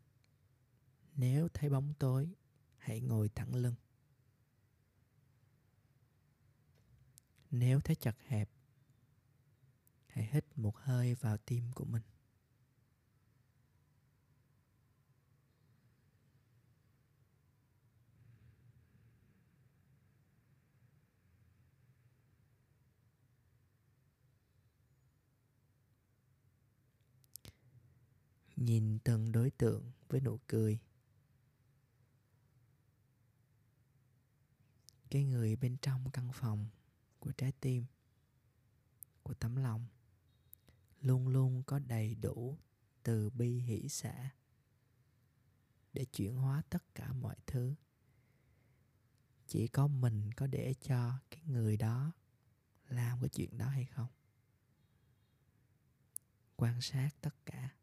nếu 1.17 1.49
thấy 1.49 1.71
bóng 1.71 1.95
tối, 1.99 2.35
hãy 2.77 3.01
ngồi 3.01 3.29
thẳng 3.29 3.55
lưng. 3.55 3.75
Nếu 7.51 7.81
thấy 7.81 7.97
chật 7.97 8.17
hẹp 8.27 8.51
hãy 10.21 10.29
hít 10.33 10.45
một 10.57 10.77
hơi 10.77 11.15
vào 11.15 11.37
tim 11.37 11.73
của 11.75 11.85
mình. 11.85 12.03
Nhìn 28.57 28.99
từng 29.05 29.33
đối 29.33 29.51
tượng 29.51 29.93
với 30.09 30.21
nụ 30.21 30.39
cười. 30.47 30.79
Cái 35.11 35.25
người 35.25 35.57
bên 35.57 35.77
trong 35.83 36.11
căn 36.11 36.33
phòng 36.33 36.67
của 37.19 37.33
trái 37.33 37.53
tim, 37.61 37.85
của 39.23 39.35
tấm 39.35 39.57
lòng 39.57 39.87
luôn 41.01 41.29
luôn 41.29 41.63
có 41.67 41.79
đầy 41.79 42.15
đủ 42.15 42.59
từ 43.03 43.31
bi 43.31 43.59
hỷ 43.59 43.89
xã 43.89 44.31
để 45.93 46.05
chuyển 46.05 46.37
hóa 46.37 46.63
tất 46.71 46.95
cả 46.95 47.13
mọi 47.13 47.37
thứ. 47.47 47.75
Chỉ 49.47 49.69
có 49.69 49.87
mình 49.87 50.33
có 50.33 50.47
để 50.47 50.75
cho 50.81 51.13
cái 51.31 51.43
người 51.45 51.77
đó 51.77 52.13
làm 52.89 53.21
cái 53.21 53.29
chuyện 53.29 53.59
đó 53.59 53.69
hay 53.69 53.85
không? 53.85 54.09
Quan 56.57 56.81
sát 56.81 57.11
tất 57.21 57.35
cả. 57.47 57.75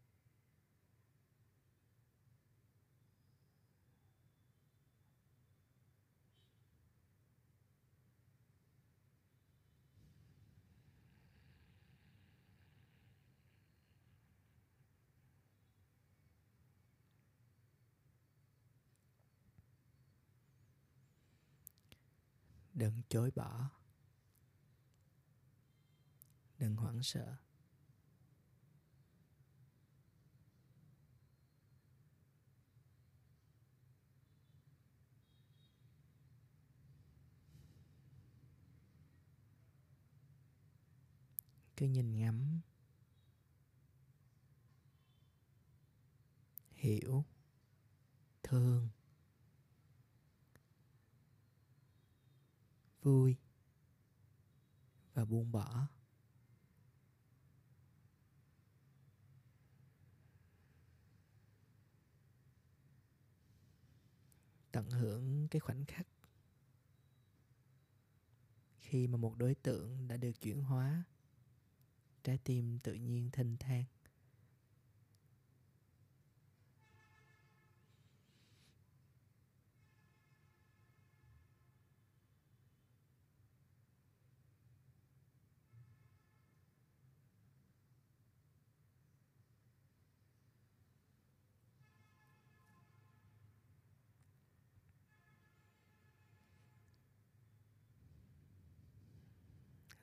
Đừng 22.87 23.01
chối 23.09 23.31
bỏ. 23.35 23.69
Đừng 26.59 26.75
hoảng 26.75 27.03
sợ. 27.03 27.35
Cứ 41.77 41.85
nhìn 41.85 42.17
ngắm. 42.17 42.61
Hiểu. 46.71 47.25
Thương. 48.43 48.89
Vui 53.07 53.35
và 55.13 55.25
buông 55.25 55.51
bỏ. 55.51 55.87
Tận 64.71 64.89
hưởng 64.91 65.47
cái 65.47 65.59
khoảnh 65.59 65.85
khắc 65.85 66.07
khi 68.79 69.07
mà 69.07 69.17
một 69.17 69.37
đối 69.37 69.55
tượng 69.55 70.07
đã 70.07 70.17
được 70.17 70.41
chuyển 70.41 70.61
hóa, 70.61 71.03
trái 72.23 72.37
tim 72.43 72.79
tự 72.79 72.93
nhiên 72.93 73.29
thinh 73.31 73.57
thang. 73.59 73.83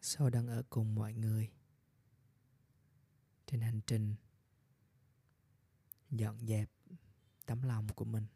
Sau 0.06 0.30
đang 0.30 0.46
ở 0.46 0.62
cùng 0.70 0.94
mọi 0.94 1.14
người. 1.14 1.50
Trên 3.46 3.60
hành 3.60 3.80
trình, 3.86 4.14
dọn 6.10 6.46
dẹp 6.46 6.70
tấm 7.46 7.62
lòng 7.62 7.88
của 7.88 8.04
mình. 8.04 8.26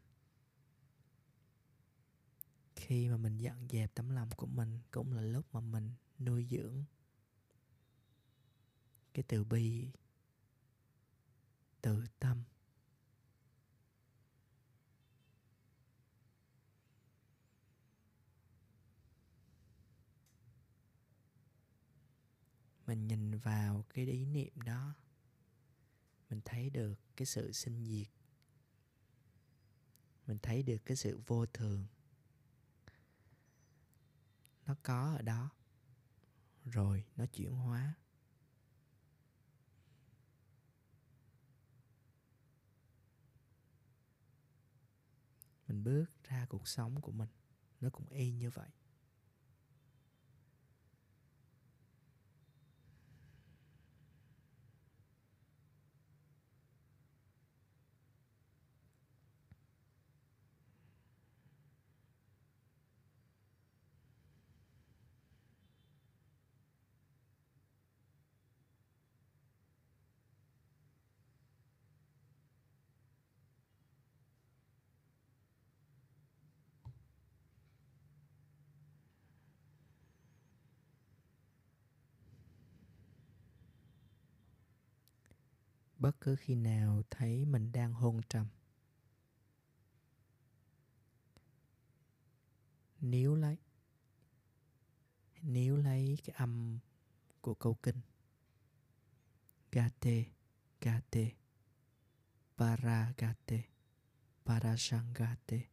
Khi 2.76 3.08
mà 3.08 3.16
mình 3.16 3.38
dọn 3.38 3.68
dẹp 3.68 3.94
tấm 3.94 4.10
lòng 4.10 4.30
của 4.36 4.46
mình 4.46 4.80
cũng 4.90 5.12
là 5.12 5.22
lúc 5.22 5.46
mà 5.52 5.60
mình 5.60 5.92
nuôi 6.18 6.46
dưỡng 6.50 6.84
cái 9.14 9.24
từ 9.28 9.44
bi 9.44 9.90
từ 11.82 12.04
tâm. 12.18 12.44
Mình 22.88 23.06
nhìn 23.06 23.38
vào 23.38 23.84
cái 23.88 24.06
ý 24.06 24.24
niệm 24.26 24.60
đó, 24.60 24.94
mình 26.30 26.40
thấy 26.44 26.70
được 26.70 26.94
cái 27.16 27.26
sự 27.26 27.52
sinh 27.52 27.84
diệt, 27.84 28.12
mình 30.26 30.38
thấy 30.42 30.62
được 30.62 30.78
cái 30.84 30.96
sự 30.96 31.20
vô 31.26 31.46
thường. 31.46 31.86
Nó 34.66 34.76
có 34.82 35.14
ở 35.16 35.22
đó, 35.22 35.50
rồi 36.64 37.04
nó 37.16 37.26
chuyển 37.26 37.52
hóa. 37.52 37.94
Mình 45.66 45.84
bước 45.84 46.06
ra 46.24 46.46
cuộc 46.48 46.68
sống 46.68 47.00
của 47.00 47.12
mình, 47.12 47.28
nó 47.80 47.90
cũng 47.90 48.08
y 48.08 48.32
như 48.32 48.50
vậy. 48.50 48.70
Bất 85.98 86.20
cứ 86.20 86.36
khi 86.36 86.54
nào 86.54 87.02
thấy 87.10 87.44
mình 87.44 87.72
đang 87.72 87.92
hôn 87.92 88.20
trầm. 88.28 88.46
Níu 93.00 93.34
lấy. 93.34 93.56
Níu 95.42 95.76
lấy 95.76 96.18
cái 96.24 96.34
âm 96.38 96.78
của 97.40 97.54
câu 97.54 97.74
kinh. 97.82 98.00
Gate 99.72 100.24
gate. 100.80 101.34
Paragate, 102.56 103.68
parasangate. 104.44 105.68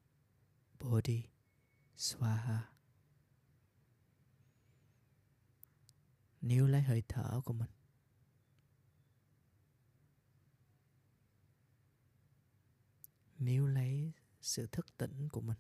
Bodhi, 0.80 1.24
swaha. 1.98 2.60
Níu 6.42 6.68
lấy 6.68 6.82
hơi 6.82 7.04
thở 7.08 7.42
của 7.46 7.54
mình. 7.54 7.70
Níu 13.40 13.68
lấy 13.68 14.12
sự 14.42 14.68
thức 14.68 14.98
tỉnh 14.98 15.30
của 15.30 15.42
mình. 15.42 15.58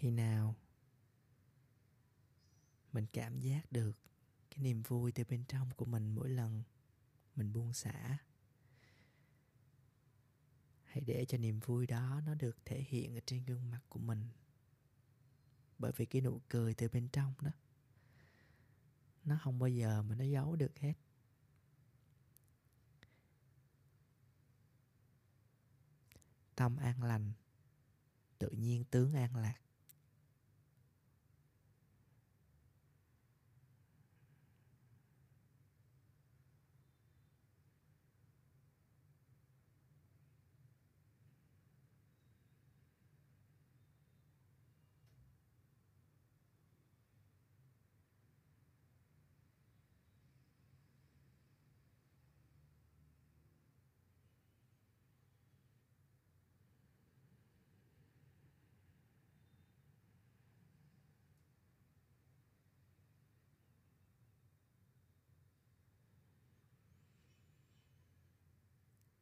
Khi 0.00 0.10
nào 0.10 0.56
mình 2.92 3.06
cảm 3.12 3.40
giác 3.40 3.72
được 3.72 3.98
cái 4.50 4.58
niềm 4.58 4.82
vui 4.82 5.12
từ 5.12 5.24
bên 5.28 5.44
trong 5.44 5.70
của 5.76 5.84
mình 5.84 6.14
mỗi 6.14 6.30
lần 6.30 6.62
mình 7.36 7.52
buông 7.52 7.72
xả? 7.72 8.18
Hãy 10.84 11.00
để 11.00 11.24
cho 11.24 11.38
niềm 11.38 11.60
vui 11.60 11.86
đó 11.86 12.20
nó 12.26 12.34
được 12.34 12.56
thể 12.64 12.84
hiện 12.88 13.14
ở 13.14 13.20
trên 13.26 13.44
gương 13.44 13.70
mặt 13.70 13.80
của 13.88 13.98
mình. 13.98 14.28
Bởi 15.78 15.92
vì 15.96 16.06
cái 16.06 16.22
nụ 16.22 16.40
cười 16.48 16.74
từ 16.74 16.88
bên 16.88 17.08
trong 17.08 17.34
đó, 17.40 17.50
nó 19.24 19.38
không 19.42 19.58
bao 19.58 19.68
giờ 19.68 20.02
mà 20.02 20.14
nó 20.14 20.24
giấu 20.24 20.56
được 20.56 20.78
hết. 20.78 20.94
Tâm 26.54 26.76
an 26.76 27.02
lành, 27.02 27.32
tự 28.38 28.50
nhiên 28.50 28.84
tướng 28.84 29.14
an 29.14 29.36
lạc. 29.36 29.60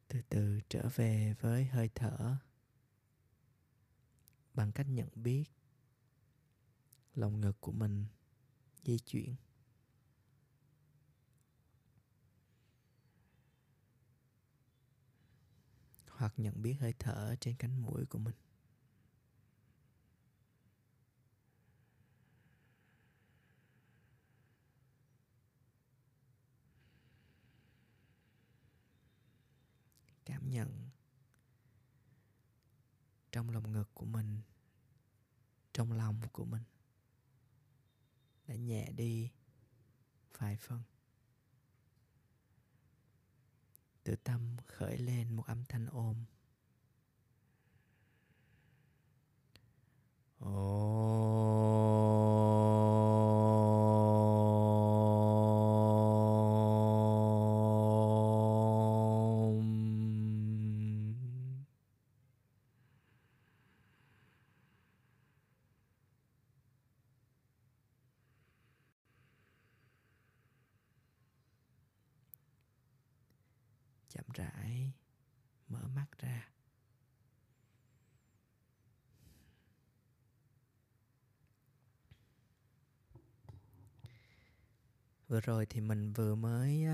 Từ 0.09 0.21
từ 0.29 0.59
trở 0.69 0.89
về 0.95 1.33
với 1.39 1.65
hơi 1.65 1.89
thở. 1.95 2.35
Bằng 4.53 4.71
cách 4.71 4.87
nhận 4.89 5.09
biết 5.15 5.43
lồng 7.15 7.41
ngực 7.41 7.61
của 7.61 7.71
mình 7.71 8.05
di 8.83 8.99
chuyển. 8.99 9.35
Hoặc 16.07 16.33
nhận 16.37 16.61
biết 16.61 16.73
hơi 16.73 16.93
thở 16.99 17.35
trên 17.39 17.55
cánh 17.55 17.81
mũi 17.81 18.05
của 18.05 18.19
mình. 18.19 18.35
Cảm 30.29 30.49
nhận 30.49 30.89
trong 33.31 33.49
lồng 33.49 33.71
ngực 33.71 33.89
của 33.93 34.05
mình 34.05 34.41
trong 35.73 35.91
lòng 35.91 36.21
của 36.31 36.45
mình 36.45 36.63
đã 38.47 38.55
nhẹ 38.55 38.91
đi 38.91 39.31
vài 40.37 40.57
phần, 40.57 40.81
từ 44.03 44.15
tâm 44.15 44.57
khởi 44.65 44.97
lên 44.97 45.35
một 45.35 45.45
âm 45.45 45.65
thanh 45.65 45.85
ôm. 45.85 46.25
Ôm. 50.39 51.68
Vừa 85.29 85.39
rồi 85.39 85.65
thì 85.65 85.81
mình 85.81 86.13
vừa 86.13 86.35
mới 86.35 86.85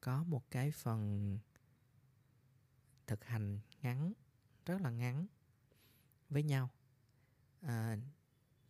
có 0.00 0.24
một 0.24 0.50
cái 0.50 0.70
phần 0.70 1.38
thực 3.06 3.24
hành 3.24 3.60
ngắn 3.82 4.12
rất 4.66 4.80
là 4.80 4.90
ngắn 4.90 5.26
với 6.28 6.42
nhau. 6.42 6.70
À, 7.60 7.96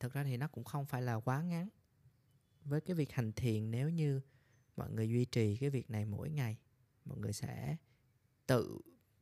thực 0.00 0.12
ra 0.12 0.24
thì 0.24 0.36
nó 0.36 0.48
cũng 0.48 0.64
không 0.64 0.86
phải 0.86 1.02
là 1.02 1.14
quá 1.14 1.42
ngắn 1.42 1.68
với 2.64 2.80
cái 2.80 2.96
việc 2.96 3.12
hành 3.12 3.32
thiền. 3.32 3.70
Nếu 3.70 3.88
như 3.88 4.20
mọi 4.76 4.90
người 4.90 5.08
duy 5.08 5.24
trì 5.24 5.56
cái 5.56 5.70
việc 5.70 5.90
này 5.90 6.04
mỗi 6.04 6.30
ngày 6.30 6.58
mọi 7.04 7.18
người 7.18 7.32
sẽ 7.32 7.76
tự 8.46 8.78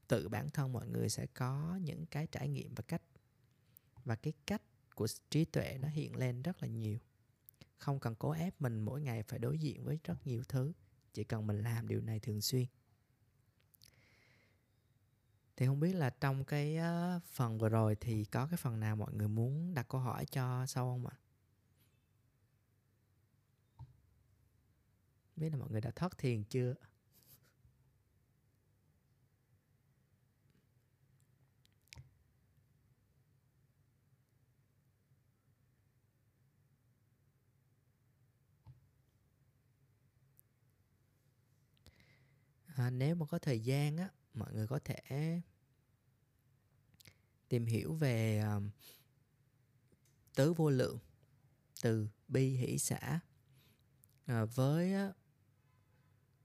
tự 0.09 0.29
bản 0.29 0.51
thân 0.51 0.73
mọi 0.73 0.89
người 0.89 1.09
sẽ 1.09 1.27
có 1.27 1.79
những 1.83 2.07
cái 2.07 2.27
trải 2.27 2.49
nghiệm 2.49 2.75
và 2.75 2.83
cách 2.89 3.03
và 4.05 4.17
cái 4.17 4.33
cách 4.47 4.63
của 4.95 5.07
trí 5.31 5.45
tuệ 5.45 5.79
nó 5.81 5.89
hiện 5.89 6.17
lên 6.17 6.43
rất 6.43 6.63
là 6.63 6.69
nhiều 6.69 6.99
không 7.85 8.01
cần 8.01 8.15
cố 8.15 8.31
ép 8.31 8.61
mình 8.61 8.81
mỗi 8.81 9.01
ngày 9.01 9.23
phải 9.23 9.39
đối 9.39 9.59
diện 9.59 9.85
với 9.85 9.99
rất 10.05 10.27
nhiều 10.27 10.43
thứ, 10.49 10.73
chỉ 11.13 11.25
cần 11.25 11.47
mình 11.47 11.63
làm 11.63 11.89
điều 11.89 12.01
này 12.01 12.21
thường 12.21 12.41
xuyên. 12.41 12.67
Thì 15.57 15.67
không 15.67 15.81
biết 15.81 15.93
là 15.93 16.11
trong 16.11 16.45
cái 16.45 16.79
phần 17.27 17.59
vừa 17.59 17.69
rồi 17.69 17.97
thì 18.01 18.25
có 18.25 18.47
cái 18.47 18.57
phần 18.57 18.81
nào 18.81 18.97
mọi 18.97 19.13
người 19.13 19.29
muốn 19.29 19.75
đặt 19.75 19.89
câu 19.89 20.01
hỏi 20.01 20.27
cho 20.27 20.67
sau 20.67 20.85
không 20.85 21.07
ạ? 21.07 21.17
Biết 25.37 25.51
là 25.51 25.57
mọi 25.57 25.69
người 25.71 25.81
đã 25.81 25.91
thoát 25.91 26.19
thiền 26.19 26.45
chưa 26.45 26.75
à, 42.77 42.91
nếu 42.91 43.15
mà 43.15 43.27
có 43.27 43.39
thời 43.39 43.61
gian 43.61 43.97
á 43.97 44.09
mọi 44.35 44.53
người 44.53 44.67
có 44.67 44.79
thể 44.85 45.41
tìm 47.49 47.67
hiểu 47.67 47.95
về 47.95 48.41
um, 48.41 48.71
tứ 50.35 50.53
vô 50.53 50.71
lượng 50.71 50.99
từ 51.83 52.09
bi 52.29 52.49
hỷ 52.49 52.79
xã 52.79 53.21
à, 54.27 54.45
với 54.45 54.95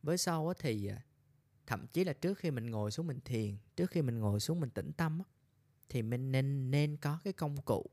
với 0.04 0.18
sau 0.18 0.48
á 0.48 0.54
thì 0.60 0.88
à, 0.88 1.06
thậm 1.68 1.88
chí 1.88 2.04
là 2.04 2.14
trước 2.14 2.38
khi 2.38 2.52
mình 2.52 2.66
ngồi 2.66 2.92
xuống 2.92 3.08
mình 3.08 3.20
thiền 3.26 3.58
trước 3.76 3.92
khi 3.92 4.02
mình 4.02 4.20
ngồi 4.20 4.40
xuống 4.40 4.60
mình 4.60 4.70
tĩnh 4.70 4.92
tâm 4.94 5.20
á, 5.20 5.26
thì 5.90 6.02
mình 6.02 6.32
nên 6.32 6.72
nên 6.72 6.98
có 6.98 7.20
cái 7.24 7.34
công 7.34 7.62
cụ 7.62 7.86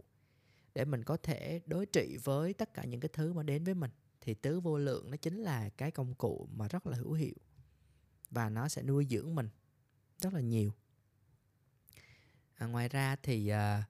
để 0.76 0.84
mình 0.84 1.04
có 1.04 1.16
thể 1.16 1.60
đối 1.66 1.86
trị 1.86 2.16
với 2.24 2.54
tất 2.54 2.74
cả 2.74 2.84
những 2.84 3.00
cái 3.00 3.08
thứ 3.12 3.32
mà 3.32 3.42
đến 3.42 3.64
với 3.64 3.74
mình. 3.74 3.90
Thì 4.20 4.34
tứ 4.34 4.60
vô 4.60 4.78
lượng 4.78 5.10
nó 5.10 5.16
chính 5.16 5.36
là 5.36 5.68
cái 5.68 5.90
công 5.90 6.14
cụ 6.14 6.48
mà 6.52 6.68
rất 6.68 6.86
là 6.86 6.96
hữu 6.96 7.12
hiệu 7.12 7.34
và 8.30 8.48
nó 8.48 8.68
sẽ 8.68 8.82
nuôi 8.82 9.06
dưỡng 9.10 9.34
mình 9.34 9.48
rất 10.18 10.34
là 10.34 10.40
nhiều. 10.40 10.72
À, 12.54 12.66
ngoài 12.66 12.88
ra 12.88 13.16
thì 13.22 13.48
à, 13.48 13.84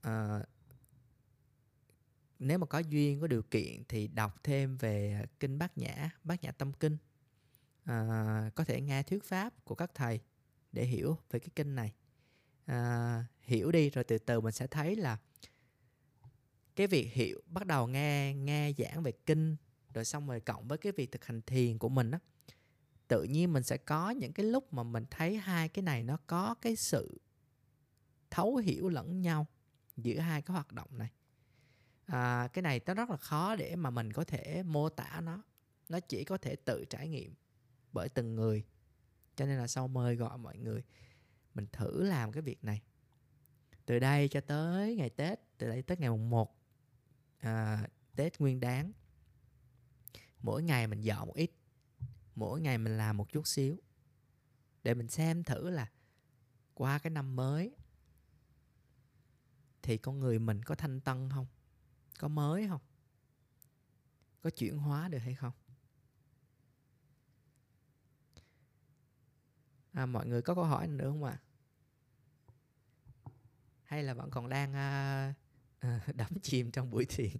à, 0.00 0.42
nếu 2.38 2.58
mà 2.58 2.66
có 2.66 2.78
duyên 2.78 3.20
có 3.20 3.26
điều 3.26 3.42
kiện 3.42 3.84
thì 3.88 4.08
đọc 4.08 4.44
thêm 4.44 4.76
về 4.76 5.24
kinh 5.40 5.58
bát 5.58 5.78
nhã 5.78 6.10
bát 6.24 6.42
nhã 6.42 6.52
tâm 6.52 6.72
kinh. 6.72 6.96
À, 7.84 8.50
có 8.54 8.64
thể 8.64 8.80
nghe 8.80 9.02
thuyết 9.02 9.24
pháp 9.24 9.64
của 9.64 9.74
các 9.74 9.90
thầy 9.94 10.20
để 10.72 10.84
hiểu 10.84 11.18
về 11.30 11.38
cái 11.38 11.50
kinh 11.56 11.74
này. 11.74 11.94
À, 12.66 13.24
hiểu 13.40 13.72
đi 13.72 13.90
rồi 13.90 14.04
từ 14.04 14.18
từ 14.18 14.40
mình 14.40 14.52
sẽ 14.52 14.66
thấy 14.66 14.96
là 14.96 15.18
cái 16.76 16.86
việc 16.86 17.12
hiểu 17.12 17.40
bắt 17.46 17.66
đầu 17.66 17.86
nghe 17.86 18.34
nghe 18.34 18.72
giảng 18.78 19.02
về 19.02 19.12
kinh 19.12 19.56
rồi 19.94 20.04
xong 20.04 20.28
rồi 20.28 20.40
cộng 20.40 20.68
với 20.68 20.78
cái 20.78 20.92
việc 20.92 21.12
thực 21.12 21.24
hành 21.24 21.42
thiền 21.42 21.78
của 21.78 21.88
mình 21.88 22.10
á 22.10 22.18
tự 23.08 23.22
nhiên 23.22 23.52
mình 23.52 23.62
sẽ 23.62 23.76
có 23.76 24.10
những 24.10 24.32
cái 24.32 24.46
lúc 24.46 24.72
mà 24.72 24.82
mình 24.82 25.04
thấy 25.10 25.36
hai 25.36 25.68
cái 25.68 25.82
này 25.82 26.02
nó 26.02 26.18
có 26.26 26.54
cái 26.54 26.76
sự 26.76 27.20
thấu 28.30 28.56
hiểu 28.56 28.88
lẫn 28.88 29.22
nhau 29.22 29.46
giữa 29.96 30.18
hai 30.18 30.42
cái 30.42 30.52
hoạt 30.52 30.72
động 30.72 30.98
này. 30.98 31.12
À, 32.06 32.48
cái 32.52 32.62
này 32.62 32.80
nó 32.86 32.94
rất 32.94 33.10
là 33.10 33.16
khó 33.16 33.56
để 33.56 33.76
mà 33.76 33.90
mình 33.90 34.12
có 34.12 34.24
thể 34.24 34.62
mô 34.62 34.88
tả 34.88 35.20
nó. 35.24 35.42
Nó 35.88 36.00
chỉ 36.00 36.24
có 36.24 36.38
thể 36.38 36.56
tự 36.56 36.84
trải 36.90 37.08
nghiệm 37.08 37.34
bởi 37.92 38.08
từng 38.08 38.34
người. 38.34 38.64
Cho 39.36 39.46
nên 39.46 39.58
là 39.58 39.66
sau 39.66 39.88
mời 39.88 40.16
gọi 40.16 40.38
mọi 40.38 40.58
người 40.58 40.82
mình 41.54 41.66
thử 41.72 42.02
làm 42.04 42.32
cái 42.32 42.42
việc 42.42 42.64
này. 42.64 42.82
Từ 43.86 43.98
đây 43.98 44.28
cho 44.28 44.40
tới 44.40 44.96
ngày 44.96 45.10
tết 45.10 45.40
từ 45.58 45.68
đây 45.68 45.82
tới 45.82 45.96
ngày 45.96 46.10
mùng 46.10 46.30
1 46.30 46.56
à, 47.38 47.86
tết 48.16 48.40
nguyên 48.40 48.60
đáng 48.60 48.92
mỗi 50.40 50.62
ngày 50.62 50.86
mình 50.86 51.00
dọn 51.00 51.26
một 51.26 51.34
ít 51.36 51.50
mỗi 52.38 52.60
ngày 52.60 52.78
mình 52.78 52.96
làm 52.96 53.16
một 53.16 53.32
chút 53.32 53.46
xíu 53.46 53.78
để 54.82 54.94
mình 54.94 55.08
xem 55.08 55.44
thử 55.44 55.70
là 55.70 55.90
qua 56.74 56.98
cái 56.98 57.10
năm 57.10 57.36
mới 57.36 57.76
thì 59.82 59.98
con 59.98 60.20
người 60.20 60.38
mình 60.38 60.62
có 60.62 60.74
thanh 60.74 61.00
tân 61.00 61.30
không? 61.30 61.46
Có 62.18 62.28
mới 62.28 62.68
không? 62.68 62.80
Có 64.42 64.50
chuyển 64.50 64.78
hóa 64.78 65.08
được 65.08 65.18
hay 65.18 65.34
không? 65.34 65.52
À, 69.92 70.06
mọi 70.06 70.26
người 70.26 70.42
có 70.42 70.54
câu 70.54 70.64
hỏi 70.64 70.88
nữa 70.88 71.08
không 71.10 71.24
ạ? 71.24 71.40
À? 71.42 71.44
hay 73.88 74.02
là 74.02 74.14
vẫn 74.14 74.30
còn 74.30 74.48
đang 74.48 74.74
à, 74.74 75.34
à, 75.78 76.00
đắm 76.14 76.28
chìm 76.42 76.70
trong 76.70 76.90
buổi 76.90 77.04
thiền? 77.08 77.36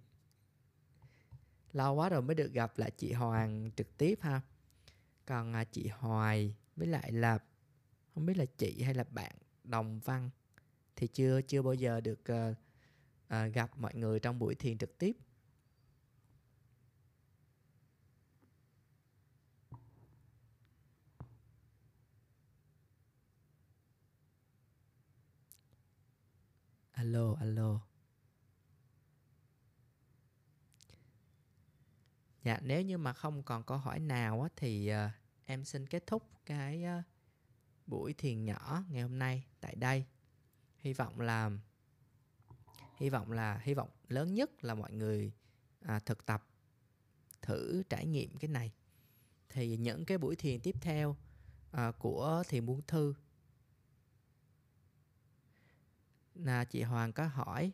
Lâu 1.71 1.95
quá 1.95 2.09
rồi 2.09 2.21
mới 2.21 2.35
được 2.35 2.53
gặp 2.53 2.77
lại 2.77 2.91
chị 2.91 3.13
Hoàng 3.13 3.71
trực 3.75 3.97
tiếp 3.97 4.19
ha 4.21 4.41
còn 5.29 5.53
à, 5.53 5.63
chị 5.63 5.87
Hoài 5.87 6.55
với 6.75 6.87
lại 6.87 7.11
là 7.11 7.39
không 8.13 8.25
biết 8.25 8.37
là 8.37 8.45
chị 8.57 8.81
hay 8.83 8.93
là 8.93 9.03
bạn 9.03 9.35
đồng 9.63 9.99
văn 9.99 10.29
thì 10.95 11.07
chưa 11.07 11.41
chưa 11.41 11.61
bao 11.61 11.73
giờ 11.73 12.01
được 12.01 12.19
uh, 12.31 12.57
uh, 13.25 13.53
gặp 13.53 13.77
mọi 13.77 13.95
người 13.95 14.19
trong 14.19 14.39
buổi 14.39 14.55
thiền 14.55 14.77
trực 14.77 14.97
tiếp. 14.97 15.17
Alo 26.91 27.35
alo. 27.39 27.79
Dạ 32.43 32.59
nếu 32.63 32.81
như 32.81 32.97
mà 32.97 33.13
không 33.13 33.43
còn 33.43 33.63
câu 33.63 33.77
hỏi 33.77 33.99
nào 33.99 34.41
á, 34.41 34.49
thì 34.55 34.91
uh, 34.93 35.18
em 35.49 35.65
xin 35.65 35.87
kết 35.87 36.07
thúc 36.07 36.23
cái 36.45 36.83
ờ, 36.83 37.01
buổi 37.87 38.13
thiền 38.13 38.45
nhỏ 38.45 38.83
ngày 38.89 39.01
hôm 39.01 39.19
nay 39.19 39.45
tại 39.59 39.75
đây. 39.75 40.05
Hy 40.77 40.93
vọng 40.93 41.19
là 41.19 41.51
hy 42.97 43.09
vọng 43.09 43.31
là 43.31 43.57
hy 43.63 43.73
vọng 43.73 43.89
lớn 44.07 44.33
nhất 44.33 44.63
là 44.63 44.75
mọi 44.75 44.91
người 44.93 45.31
à, 45.81 45.99
thực 45.99 46.25
tập 46.25 46.47
thử 47.41 47.83
trải 47.89 48.05
nghiệm 48.05 48.37
cái 48.37 48.49
này. 48.49 48.73
Thì 49.49 49.77
những 49.77 50.05
cái 50.05 50.17
buổi 50.17 50.35
thiền 50.35 50.59
tiếp 50.61 50.75
theo 50.81 51.15
à, 51.71 51.91
của 51.91 52.43
thiền 52.47 52.65
buông 52.65 52.81
thư 52.87 53.13
là 56.33 56.65
chị 56.65 56.81
Hoàng 56.81 57.13
có 57.13 57.27
hỏi 57.27 57.71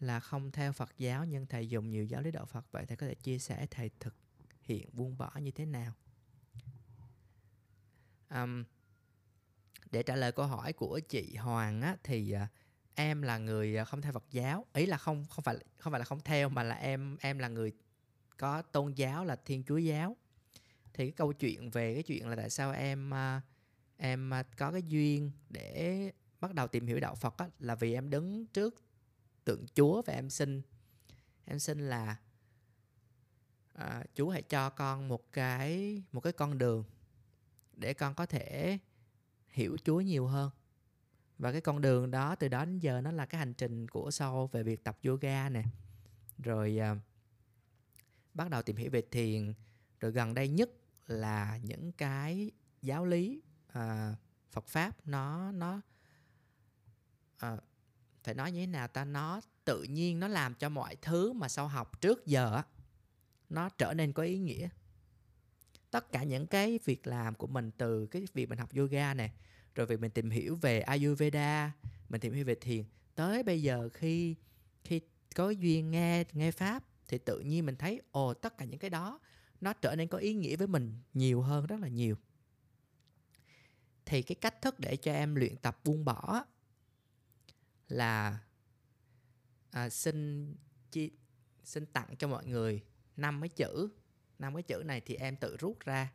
là 0.00 0.20
không 0.20 0.50
theo 0.50 0.72
Phật 0.72 0.98
giáo 0.98 1.24
nhưng 1.24 1.46
thầy 1.46 1.68
dùng 1.68 1.90
nhiều 1.90 2.04
giáo 2.04 2.22
lý 2.22 2.30
đạo 2.30 2.46
Phật 2.46 2.72
vậy 2.72 2.86
thầy 2.86 2.96
có 2.96 3.06
thể 3.06 3.14
chia 3.14 3.38
sẻ 3.38 3.66
thầy 3.70 3.90
thực 4.00 4.14
hiện 4.62 4.88
buông 4.92 5.18
bỏ 5.18 5.32
như 5.40 5.50
thế 5.50 5.66
nào? 5.66 5.94
Um, 8.30 8.64
để 9.90 10.02
trả 10.02 10.16
lời 10.16 10.32
câu 10.32 10.46
hỏi 10.46 10.72
của 10.72 11.00
chị 11.08 11.36
Hoàng 11.36 11.82
á, 11.82 11.96
thì 12.02 12.34
uh, 12.34 12.48
em 12.94 13.22
là 13.22 13.38
người 13.38 13.76
à, 13.76 13.84
không 13.84 14.02
theo 14.02 14.12
Phật 14.12 14.24
giáo. 14.30 14.66
Ý 14.72 14.86
là 14.86 14.96
không 14.96 15.24
không 15.30 15.44
phải 15.44 15.56
không 15.78 15.90
phải 15.90 15.98
là 15.98 16.04
không 16.04 16.20
theo 16.20 16.48
mà 16.48 16.62
là 16.62 16.74
em 16.74 17.16
em 17.20 17.38
là 17.38 17.48
người 17.48 17.72
có 18.36 18.62
tôn 18.62 18.92
giáo 18.92 19.24
là 19.24 19.36
Thiên 19.36 19.64
Chúa 19.64 19.78
giáo. 19.78 20.16
Thì 20.94 21.04
cái 21.04 21.12
câu 21.12 21.32
chuyện 21.32 21.70
về 21.70 21.94
cái 21.94 22.02
chuyện 22.02 22.28
là 22.28 22.36
tại 22.36 22.50
sao 22.50 22.72
em 22.72 23.10
uh, 23.10 23.42
em 23.96 24.30
uh, 24.40 24.46
có 24.56 24.72
cái 24.72 24.82
duyên 24.82 25.30
để 25.48 26.12
bắt 26.40 26.54
đầu 26.54 26.68
tìm 26.68 26.86
hiểu 26.86 27.00
đạo 27.00 27.14
Phật 27.14 27.38
á, 27.38 27.48
là 27.58 27.74
vì 27.74 27.94
em 27.94 28.10
đứng 28.10 28.46
trước 28.46 28.84
tượng 29.44 29.66
Chúa 29.74 30.02
và 30.02 30.12
em 30.12 30.30
xin 30.30 30.62
em 31.44 31.58
xin 31.58 31.78
là 31.78 32.16
uh, 33.74 33.84
Chúa 34.14 34.30
hãy 34.30 34.42
cho 34.42 34.70
con 34.70 35.08
một 35.08 35.32
cái 35.32 36.02
một 36.12 36.20
cái 36.20 36.32
con 36.32 36.58
đường 36.58 36.84
để 37.76 37.94
con 37.94 38.14
có 38.14 38.26
thể 38.26 38.78
hiểu 39.48 39.76
Chúa 39.84 40.00
nhiều 40.00 40.26
hơn. 40.26 40.50
Và 41.38 41.52
cái 41.52 41.60
con 41.60 41.80
đường 41.80 42.10
đó 42.10 42.34
từ 42.34 42.48
đó 42.48 42.64
đến 42.64 42.78
giờ 42.78 43.00
nó 43.00 43.10
là 43.10 43.26
cái 43.26 43.38
hành 43.38 43.54
trình 43.54 43.88
của 43.88 44.10
sau 44.10 44.46
về 44.46 44.62
việc 44.62 44.84
tập 44.84 44.98
yoga 45.04 45.48
nè. 45.48 45.64
Rồi 46.38 46.78
uh, 46.92 46.98
bắt 48.34 48.50
đầu 48.50 48.62
tìm 48.62 48.76
hiểu 48.76 48.90
về 48.90 49.02
thiền. 49.10 49.54
Rồi 50.00 50.12
gần 50.12 50.34
đây 50.34 50.48
nhất 50.48 50.70
là 51.06 51.58
những 51.62 51.92
cái 51.92 52.50
giáo 52.82 53.04
lý 53.04 53.42
uh, 53.68 53.82
Phật 54.50 54.66
pháp 54.66 55.06
nó 55.06 55.52
nó 55.52 55.80
uh, 57.46 57.60
phải 58.24 58.34
nói 58.34 58.52
như 58.52 58.60
thế 58.60 58.66
nào 58.66 58.88
ta? 58.88 59.04
Nó 59.04 59.40
tự 59.64 59.82
nhiên 59.82 60.20
nó 60.20 60.28
làm 60.28 60.54
cho 60.54 60.68
mọi 60.68 60.96
thứ 60.96 61.32
mà 61.32 61.48
sau 61.48 61.68
học 61.68 62.00
trước 62.00 62.26
giờ 62.26 62.62
nó 63.48 63.68
trở 63.68 63.94
nên 63.94 64.12
có 64.12 64.22
ý 64.22 64.38
nghĩa 64.38 64.68
tất 65.96 66.12
cả 66.12 66.22
những 66.22 66.46
cái 66.46 66.78
việc 66.84 67.06
làm 67.06 67.34
của 67.34 67.46
mình 67.46 67.70
từ 67.78 68.06
cái 68.06 68.26
việc 68.34 68.48
mình 68.48 68.58
học 68.58 68.74
yoga 68.76 69.14
này 69.14 69.32
rồi 69.74 69.86
việc 69.86 70.00
mình 70.00 70.10
tìm 70.10 70.30
hiểu 70.30 70.56
về 70.56 70.80
ayurveda 70.80 71.72
mình 72.08 72.20
tìm 72.20 72.32
hiểu 72.32 72.44
về 72.44 72.54
thiền. 72.54 72.84
Tới 73.14 73.42
bây 73.42 73.62
giờ 73.62 73.88
khi 73.92 74.34
khi 74.84 75.00
có 75.34 75.50
duyên 75.50 75.90
nghe 75.90 76.24
nghe 76.32 76.50
pháp 76.50 76.84
thì 77.08 77.18
tự 77.18 77.40
nhiên 77.40 77.66
mình 77.66 77.76
thấy 77.76 78.02
ồ 78.10 78.34
tất 78.34 78.58
cả 78.58 78.64
những 78.64 78.78
cái 78.78 78.90
đó 78.90 79.20
nó 79.60 79.72
trở 79.72 79.96
nên 79.96 80.08
có 80.08 80.18
ý 80.18 80.34
nghĩa 80.34 80.56
với 80.56 80.66
mình 80.66 81.00
nhiều 81.14 81.42
hơn 81.42 81.66
rất 81.66 81.80
là 81.80 81.88
nhiều. 81.88 82.16
Thì 84.06 84.22
cái 84.22 84.34
cách 84.34 84.62
thức 84.62 84.80
để 84.80 84.96
cho 84.96 85.12
em 85.12 85.34
luyện 85.34 85.56
tập 85.56 85.80
buông 85.84 86.04
bỏ 86.04 86.44
là 87.88 88.38
à, 89.70 89.88
xin 89.88 90.46
chi 90.90 91.10
xin 91.64 91.86
tặng 91.86 92.16
cho 92.18 92.28
mọi 92.28 92.46
người 92.46 92.82
năm 93.16 93.40
cái 93.40 93.48
chữ 93.48 93.88
năm 94.38 94.54
cái 94.54 94.62
chữ 94.62 94.82
này 94.86 95.00
thì 95.00 95.14
em 95.14 95.36
tự 95.36 95.56
rút 95.56 95.80
ra. 95.80 96.12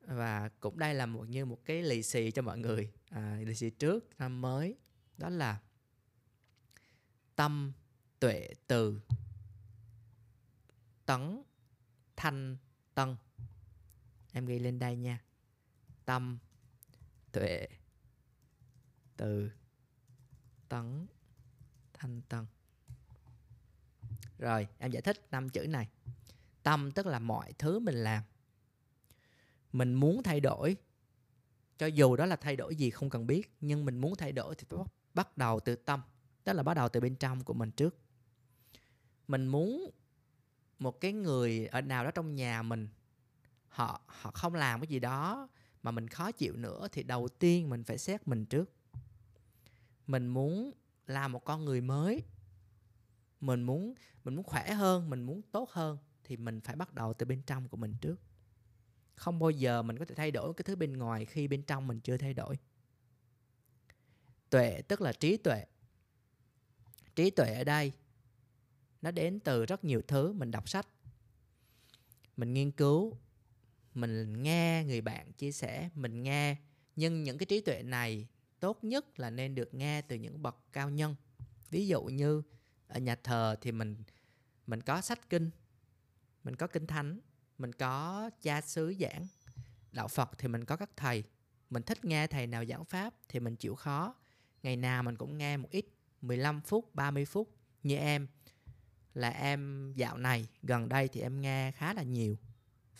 Và 0.00 0.48
cũng 0.48 0.78
đây 0.78 0.94
là 0.94 1.06
một 1.06 1.28
như 1.28 1.44
một 1.44 1.64
cái 1.64 1.82
lì 1.82 2.02
xì 2.02 2.30
cho 2.30 2.42
mọi 2.42 2.58
người. 2.58 2.92
À, 3.10 3.38
lì 3.44 3.54
xì 3.54 3.70
trước 3.70 4.18
năm 4.18 4.40
mới. 4.40 4.76
Đó 5.18 5.28
là 5.28 5.60
tâm 7.36 7.72
tuệ 8.20 8.48
từ 8.66 9.00
tấn 11.06 11.42
thanh 12.16 12.56
tân. 12.94 13.16
Em 14.32 14.46
ghi 14.46 14.58
lên 14.58 14.78
đây 14.78 14.96
nha. 14.96 15.24
Tâm 16.04 16.38
tuệ 17.32 17.68
từ 19.16 19.50
tấn 20.68 21.06
thanh 21.92 22.22
tân. 22.22 22.46
Rồi 24.38 24.68
em 24.78 24.90
giải 24.90 25.02
thích 25.02 25.26
năm 25.30 25.48
chữ 25.48 25.66
này 25.68 25.88
tâm, 26.66 26.90
tức 26.90 27.06
là 27.06 27.18
mọi 27.18 27.52
thứ 27.58 27.78
mình 27.78 27.94
làm. 27.94 28.22
Mình 29.72 29.94
muốn 29.94 30.22
thay 30.22 30.40
đổi, 30.40 30.76
cho 31.78 31.86
dù 31.86 32.16
đó 32.16 32.26
là 32.26 32.36
thay 32.36 32.56
đổi 32.56 32.76
gì 32.76 32.90
không 32.90 33.10
cần 33.10 33.26
biết, 33.26 33.56
nhưng 33.60 33.84
mình 33.84 33.98
muốn 33.98 34.16
thay 34.16 34.32
đổi 34.32 34.54
thì 34.54 34.64
phải 34.68 34.78
bắt 35.14 35.36
đầu 35.36 35.60
từ 35.60 35.76
tâm, 35.76 36.00
tức 36.44 36.52
là 36.52 36.62
bắt 36.62 36.74
đầu 36.74 36.88
từ 36.88 37.00
bên 37.00 37.16
trong 37.16 37.44
của 37.44 37.54
mình 37.54 37.70
trước. 37.70 37.96
Mình 39.28 39.46
muốn 39.46 39.90
một 40.78 41.00
cái 41.00 41.12
người 41.12 41.66
ở 41.66 41.80
nào 41.80 42.04
đó 42.04 42.10
trong 42.10 42.34
nhà 42.34 42.62
mình, 42.62 42.88
họ 43.68 44.00
họ 44.06 44.30
không 44.30 44.54
làm 44.54 44.80
cái 44.80 44.88
gì 44.88 45.00
đó 45.00 45.48
mà 45.82 45.90
mình 45.90 46.08
khó 46.08 46.32
chịu 46.32 46.56
nữa 46.56 46.88
thì 46.92 47.02
đầu 47.02 47.28
tiên 47.28 47.70
mình 47.70 47.84
phải 47.84 47.98
xét 47.98 48.28
mình 48.28 48.46
trước. 48.46 48.72
Mình 50.06 50.26
muốn 50.26 50.72
làm 51.06 51.32
một 51.32 51.44
con 51.44 51.64
người 51.64 51.80
mới. 51.80 52.22
Mình 53.40 53.62
muốn 53.62 53.94
mình 54.24 54.34
muốn 54.34 54.44
khỏe 54.44 54.72
hơn, 54.72 55.10
mình 55.10 55.22
muốn 55.22 55.42
tốt 55.42 55.70
hơn 55.70 55.98
thì 56.26 56.36
mình 56.36 56.60
phải 56.60 56.76
bắt 56.76 56.94
đầu 56.94 57.14
từ 57.14 57.26
bên 57.26 57.42
trong 57.46 57.68
của 57.68 57.76
mình 57.76 57.94
trước. 58.00 58.20
Không 59.14 59.38
bao 59.38 59.50
giờ 59.50 59.82
mình 59.82 59.98
có 59.98 60.04
thể 60.04 60.14
thay 60.14 60.30
đổi 60.30 60.54
cái 60.54 60.64
thứ 60.64 60.76
bên 60.76 60.92
ngoài 60.92 61.24
khi 61.24 61.48
bên 61.48 61.62
trong 61.62 61.86
mình 61.86 62.00
chưa 62.00 62.16
thay 62.16 62.34
đổi. 62.34 62.58
Tuệ 64.50 64.82
tức 64.82 65.00
là 65.00 65.12
trí 65.12 65.36
tuệ. 65.36 65.64
Trí 67.14 67.30
tuệ 67.30 67.54
ở 67.54 67.64
đây, 67.64 67.92
nó 69.02 69.10
đến 69.10 69.40
từ 69.40 69.66
rất 69.66 69.84
nhiều 69.84 70.02
thứ 70.08 70.32
mình 70.32 70.50
đọc 70.50 70.68
sách, 70.68 70.86
mình 72.36 72.54
nghiên 72.54 72.70
cứu, 72.70 73.16
mình 73.94 74.42
nghe 74.42 74.84
người 74.84 75.00
bạn 75.00 75.32
chia 75.32 75.52
sẻ, 75.52 75.90
mình 75.94 76.22
nghe. 76.22 76.56
Nhưng 76.96 77.22
những 77.22 77.38
cái 77.38 77.46
trí 77.46 77.60
tuệ 77.60 77.82
này 77.82 78.26
tốt 78.60 78.84
nhất 78.84 79.20
là 79.20 79.30
nên 79.30 79.54
được 79.54 79.74
nghe 79.74 80.02
từ 80.02 80.16
những 80.16 80.42
bậc 80.42 80.56
cao 80.72 80.90
nhân. 80.90 81.14
Ví 81.70 81.86
dụ 81.86 82.02
như 82.02 82.42
ở 82.88 82.98
nhà 82.98 83.14
thờ 83.14 83.56
thì 83.60 83.72
mình 83.72 83.96
mình 84.66 84.80
có 84.80 85.00
sách 85.00 85.30
kinh 85.30 85.50
mình 86.46 86.56
có 86.56 86.66
kinh 86.66 86.86
thánh, 86.86 87.20
mình 87.58 87.72
có 87.72 88.30
cha 88.42 88.60
xứ 88.60 88.94
giảng, 89.00 89.26
đạo 89.92 90.08
phật 90.08 90.30
thì 90.38 90.48
mình 90.48 90.64
có 90.64 90.76
các 90.76 90.90
thầy. 90.96 91.24
Mình 91.70 91.82
thích 91.82 92.04
nghe 92.04 92.26
thầy 92.26 92.46
nào 92.46 92.64
giảng 92.64 92.84
pháp 92.84 93.14
thì 93.28 93.40
mình 93.40 93.56
chịu 93.56 93.74
khó. 93.74 94.14
Ngày 94.62 94.76
nào 94.76 95.02
mình 95.02 95.16
cũng 95.16 95.38
nghe 95.38 95.56
một 95.56 95.68
ít 95.70 95.86
15 96.22 96.60
phút 96.60 96.94
30 96.94 97.24
phút. 97.24 97.56
Như 97.82 97.96
em, 97.96 98.28
là 99.14 99.28
em 99.28 99.92
dạo 99.96 100.18
này, 100.18 100.48
gần 100.62 100.88
đây 100.88 101.08
thì 101.08 101.20
em 101.20 101.40
nghe 101.40 101.72
khá 101.72 101.94
là 101.94 102.02
nhiều. 102.02 102.38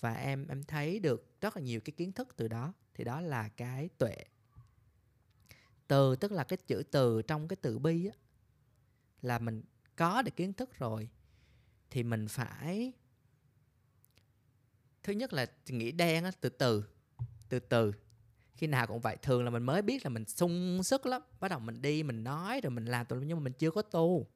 Và 0.00 0.14
em 0.14 0.48
em 0.48 0.64
thấy 0.64 0.98
được 0.98 1.40
rất 1.40 1.56
là 1.56 1.62
nhiều 1.62 1.80
cái 1.80 1.92
kiến 1.96 2.12
thức 2.12 2.36
từ 2.36 2.48
đó. 2.48 2.72
Thì 2.94 3.04
đó 3.04 3.20
là 3.20 3.48
cái 3.48 3.88
tuệ. 3.98 4.16
Từ, 5.88 6.16
tức 6.16 6.32
là 6.32 6.44
cái 6.44 6.56
chữ 6.56 6.82
từ 6.90 7.22
trong 7.22 7.48
cái 7.48 7.56
từ 7.62 7.78
bi 7.78 8.06
á, 8.06 8.16
là 9.22 9.38
mình 9.38 9.62
có 9.96 10.22
được 10.22 10.36
kiến 10.36 10.52
thức 10.52 10.78
rồi, 10.78 11.08
thì 11.90 12.02
mình 12.02 12.28
phải 12.28 12.92
thứ 15.06 15.12
nhất 15.12 15.32
là 15.32 15.46
nghĩ 15.66 15.92
đen 15.92 16.24
á, 16.24 16.30
từ 16.40 16.48
từ 16.48 16.84
từ 17.48 17.58
từ. 17.58 17.92
Khi 18.54 18.66
nào 18.66 18.86
cũng 18.86 19.00
vậy, 19.00 19.16
thường 19.22 19.44
là 19.44 19.50
mình 19.50 19.62
mới 19.62 19.82
biết 19.82 20.04
là 20.04 20.08
mình 20.08 20.24
sung 20.24 20.82
sức 20.82 21.06
lắm. 21.06 21.22
Bắt 21.40 21.48
đầu 21.48 21.58
mình 21.58 21.82
đi, 21.82 22.02
mình 22.02 22.24
nói 22.24 22.60
rồi 22.60 22.70
mình 22.70 22.84
làm 22.84 23.06
tùm 23.06 23.26
nhưng 23.26 23.38
mà 23.38 23.44
mình 23.44 23.52
chưa 23.52 23.70
có 23.70 23.82
tu. 23.82 24.26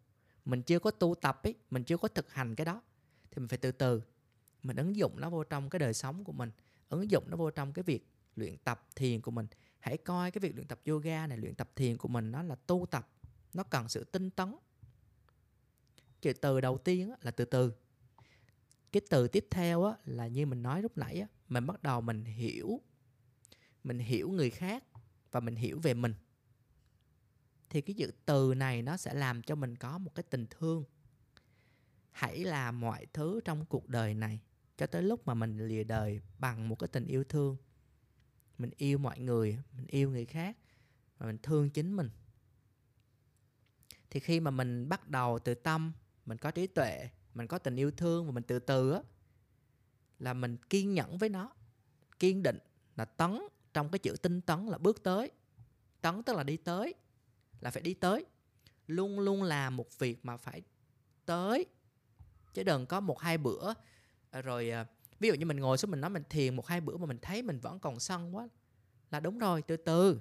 Mình 0.44 0.62
chưa 0.62 0.78
có 0.78 0.90
tu 0.90 1.14
tập 1.14 1.40
ấy, 1.42 1.54
mình 1.70 1.84
chưa 1.84 1.96
có 1.96 2.08
thực 2.08 2.32
hành 2.32 2.54
cái 2.54 2.64
đó. 2.64 2.82
Thì 3.30 3.38
mình 3.38 3.48
phải 3.48 3.58
từ 3.58 3.72
từ. 3.72 4.02
Mình 4.62 4.76
ứng 4.76 4.96
dụng 4.96 5.20
nó 5.20 5.30
vô 5.30 5.44
trong 5.44 5.70
cái 5.70 5.78
đời 5.78 5.94
sống 5.94 6.24
của 6.24 6.32
mình, 6.32 6.50
ứng 6.88 7.10
dụng 7.10 7.24
nó 7.30 7.36
vô 7.36 7.50
trong 7.50 7.72
cái 7.72 7.82
việc 7.82 8.08
luyện 8.36 8.56
tập 8.56 8.88
thiền 8.96 9.20
của 9.20 9.30
mình. 9.30 9.46
Hãy 9.78 9.96
coi 9.96 10.30
cái 10.30 10.40
việc 10.40 10.54
luyện 10.54 10.66
tập 10.66 10.80
yoga 10.86 11.26
này, 11.26 11.38
luyện 11.38 11.54
tập 11.54 11.70
thiền 11.76 11.96
của 11.96 12.08
mình 12.08 12.30
nó 12.30 12.42
là 12.42 12.54
tu 12.54 12.86
tập. 12.90 13.08
Nó 13.54 13.62
cần 13.62 13.88
sự 13.88 14.04
tinh 14.04 14.30
tấn. 14.30 14.54
Cái 16.22 16.34
từ 16.34 16.60
đầu 16.60 16.78
tiên 16.78 17.12
là 17.22 17.30
từ 17.30 17.44
từ 17.44 17.72
cái 18.92 19.02
từ 19.10 19.28
tiếp 19.28 19.46
theo 19.50 19.84
á, 19.84 19.96
là 20.04 20.26
như 20.26 20.46
mình 20.46 20.62
nói 20.62 20.82
lúc 20.82 20.98
nãy 20.98 21.20
á, 21.20 21.26
mình 21.48 21.66
bắt 21.66 21.82
đầu 21.82 22.00
mình 22.00 22.24
hiểu 22.24 22.80
mình 23.84 23.98
hiểu 23.98 24.30
người 24.30 24.50
khác 24.50 24.84
và 25.30 25.40
mình 25.40 25.56
hiểu 25.56 25.78
về 25.78 25.94
mình. 25.94 26.14
Thì 27.70 27.80
cái 27.80 27.94
chữ 27.98 28.10
từ 28.24 28.54
này 28.56 28.82
nó 28.82 28.96
sẽ 28.96 29.14
làm 29.14 29.42
cho 29.42 29.54
mình 29.54 29.76
có 29.76 29.98
một 29.98 30.14
cái 30.14 30.22
tình 30.22 30.46
thương. 30.50 30.84
Hãy 32.10 32.44
làm 32.44 32.80
mọi 32.80 33.06
thứ 33.12 33.40
trong 33.44 33.66
cuộc 33.66 33.88
đời 33.88 34.14
này 34.14 34.40
cho 34.76 34.86
tới 34.86 35.02
lúc 35.02 35.26
mà 35.26 35.34
mình 35.34 35.68
lìa 35.68 35.84
đời 35.84 36.20
bằng 36.38 36.68
một 36.68 36.78
cái 36.78 36.88
tình 36.88 37.06
yêu 37.06 37.24
thương. 37.24 37.56
Mình 38.58 38.70
yêu 38.76 38.98
mọi 38.98 39.18
người 39.18 39.58
mình 39.72 39.86
yêu 39.86 40.10
người 40.10 40.26
khác 40.26 40.56
và 41.18 41.26
mình 41.26 41.38
thương 41.42 41.70
chính 41.70 41.96
mình. 41.96 42.10
Thì 44.10 44.20
khi 44.20 44.40
mà 44.40 44.50
mình 44.50 44.88
bắt 44.88 45.08
đầu 45.08 45.38
từ 45.38 45.54
tâm 45.54 45.92
mình 46.26 46.38
có 46.38 46.50
trí 46.50 46.66
tuệ 46.66 47.10
mình 47.34 47.46
có 47.46 47.58
tình 47.58 47.76
yêu 47.76 47.90
thương 47.90 48.26
và 48.26 48.32
mình 48.32 48.42
từ 48.42 48.58
từ 48.58 48.92
á, 48.92 49.00
là 50.18 50.34
mình 50.34 50.56
kiên 50.56 50.94
nhẫn 50.94 51.18
với 51.18 51.28
nó. 51.28 51.52
Kiên 52.18 52.42
định 52.42 52.58
là 52.96 53.04
tấn, 53.04 53.40
trong 53.74 53.88
cái 53.88 53.98
chữ 53.98 54.16
tinh 54.22 54.40
tấn 54.40 54.66
là 54.66 54.78
bước 54.78 55.02
tới. 55.02 55.30
Tấn 56.00 56.22
tức 56.22 56.36
là 56.36 56.42
đi 56.42 56.56
tới, 56.56 56.94
là 57.60 57.70
phải 57.70 57.82
đi 57.82 57.94
tới. 57.94 58.26
Luôn 58.86 59.20
luôn 59.20 59.42
làm 59.42 59.76
một 59.76 59.98
việc 59.98 60.24
mà 60.24 60.36
phải 60.36 60.62
tới, 61.26 61.66
chứ 62.54 62.62
đừng 62.62 62.86
có 62.86 63.00
một 63.00 63.18
hai 63.20 63.38
bữa. 63.38 63.74
À, 64.30 64.42
rồi 64.42 64.70
à, 64.70 64.86
ví 65.20 65.28
dụ 65.28 65.34
như 65.34 65.46
mình 65.46 65.60
ngồi 65.60 65.78
xuống 65.78 65.90
mình 65.90 66.00
nói 66.00 66.10
mình 66.10 66.22
thiền 66.30 66.56
một 66.56 66.66
hai 66.66 66.80
bữa 66.80 66.96
mà 66.96 67.06
mình 67.06 67.18
thấy 67.22 67.42
mình 67.42 67.60
vẫn 67.60 67.78
còn 67.78 68.00
sân 68.00 68.36
quá, 68.36 68.48
là 69.10 69.20
đúng 69.20 69.38
rồi, 69.38 69.62
từ 69.62 69.76
từ, 69.76 70.20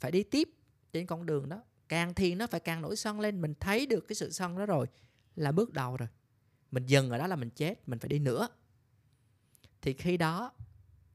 phải 0.00 0.10
đi 0.10 0.22
tiếp 0.22 0.48
trên 0.92 1.06
con 1.06 1.26
đường 1.26 1.48
đó. 1.48 1.62
Càng 1.88 2.14
thiền 2.14 2.38
nó 2.38 2.46
phải 2.46 2.60
càng 2.60 2.82
nổi 2.82 2.96
sân 2.96 3.20
lên, 3.20 3.40
mình 3.40 3.54
thấy 3.60 3.86
được 3.86 4.04
cái 4.08 4.16
sự 4.16 4.30
sân 4.30 4.58
đó 4.58 4.66
rồi, 4.66 4.86
là 5.36 5.52
bước 5.52 5.72
đầu 5.72 5.96
rồi 5.96 6.08
mình 6.74 6.86
dừng 6.86 7.10
ở 7.10 7.18
đó 7.18 7.26
là 7.26 7.36
mình 7.36 7.50
chết, 7.50 7.88
mình 7.88 7.98
phải 7.98 8.08
đi 8.08 8.18
nữa. 8.18 8.48
Thì 9.82 9.92
khi 9.92 10.16
đó, 10.16 10.52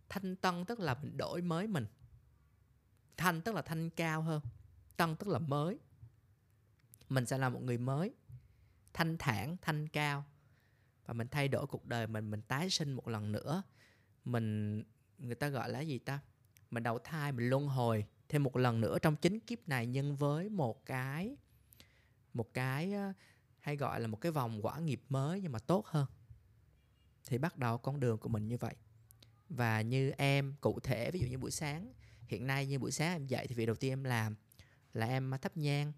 thanh 0.10 0.36
tân 0.36 0.66
tức 0.66 0.80
là 0.80 0.94
mình 0.94 1.18
đổi 1.18 1.42
mới 1.42 1.68
mình. 1.68 1.86
Thanh 3.18 3.42
tức 3.42 3.56
là 3.56 3.62
thanh 3.62 3.90
cao 3.90 4.22
hơn, 4.22 4.42
tân 4.98 5.16
tức 5.16 5.28
là 5.28 5.40
mới. 5.40 5.80
Mình 7.10 7.26
sẽ 7.26 7.38
là 7.38 7.50
một 7.50 7.64
người 7.64 7.78
mới, 7.78 8.14
thanh 8.94 9.18
thản, 9.18 9.58
thanh 9.62 9.88
cao. 9.88 10.26
Và 11.06 11.14
mình 11.14 11.28
thay 11.32 11.48
đổi 11.48 11.68
cuộc 11.68 11.86
đời 11.86 12.08
mình 12.08 12.32
mình 12.32 12.42
tái 12.42 12.70
sinh 12.70 12.94
một 12.94 13.08
lần 13.08 13.32
nữa. 13.32 13.64
Mình, 14.26 14.84
người 15.18 15.36
ta 15.36 15.48
gọi 15.50 15.70
là 15.70 15.80
gì 15.80 16.00
ta? 16.00 16.20
Mình 16.72 16.84
đầu 16.84 17.00
thai, 17.00 17.32
mình 17.32 17.50
luân 17.50 17.68
hồi 17.68 18.06
thêm 18.30 18.44
một 18.44 18.58
lần 18.58 18.82
nữa 18.82 18.98
trong 19.02 19.16
chính 19.16 19.40
kiếp 19.40 19.68
này, 19.68 19.88
nhưng 19.88 20.16
với 20.16 20.50
một 20.50 20.86
cái 20.86 21.36
một 22.34 22.54
cái 22.54 22.94
ờ, 22.94 23.14
hay 23.62 23.78
gọi 23.78 24.00
là 24.02 24.08
một 24.08 24.22
cái 24.22 24.32
vòng 24.32 24.66
quả 24.66 24.80
nghiệp 24.80 25.02
mới 25.10 25.42
nhưng 25.42 25.52
mà 25.52 25.60
tốt 25.60 25.86
hơn. 25.88 26.06
Thì 27.28 27.38
bắt 27.38 27.58
đầu 27.58 27.78
con 27.78 28.00
đường 28.00 28.18
của 28.18 28.30
mình 28.30 28.48
như 28.48 28.58
vậy. 28.58 28.76
Và 29.50 29.82
như 29.82 30.12
em 30.12 30.56
cụ 30.62 30.80
thể 30.80 31.12
ví 31.12 31.20
dụ 31.20 31.28
như 31.28 31.38
buổi 31.38 31.52
sáng 31.52 31.94
hiện 32.30 32.48
nay 32.48 32.66
như 32.66 32.80
buổi 32.80 32.92
sáng 32.92 33.16
em 33.16 33.28
dậy 33.28 33.48
thì 33.48 33.56
việc 33.56 33.66
đầu 33.66 33.76
tiên 33.76 33.92
em 33.92 34.04
làm 34.04 34.36
là 34.94 35.06
em 35.06 35.32
thắp 35.42 35.58
nhang 35.58 35.94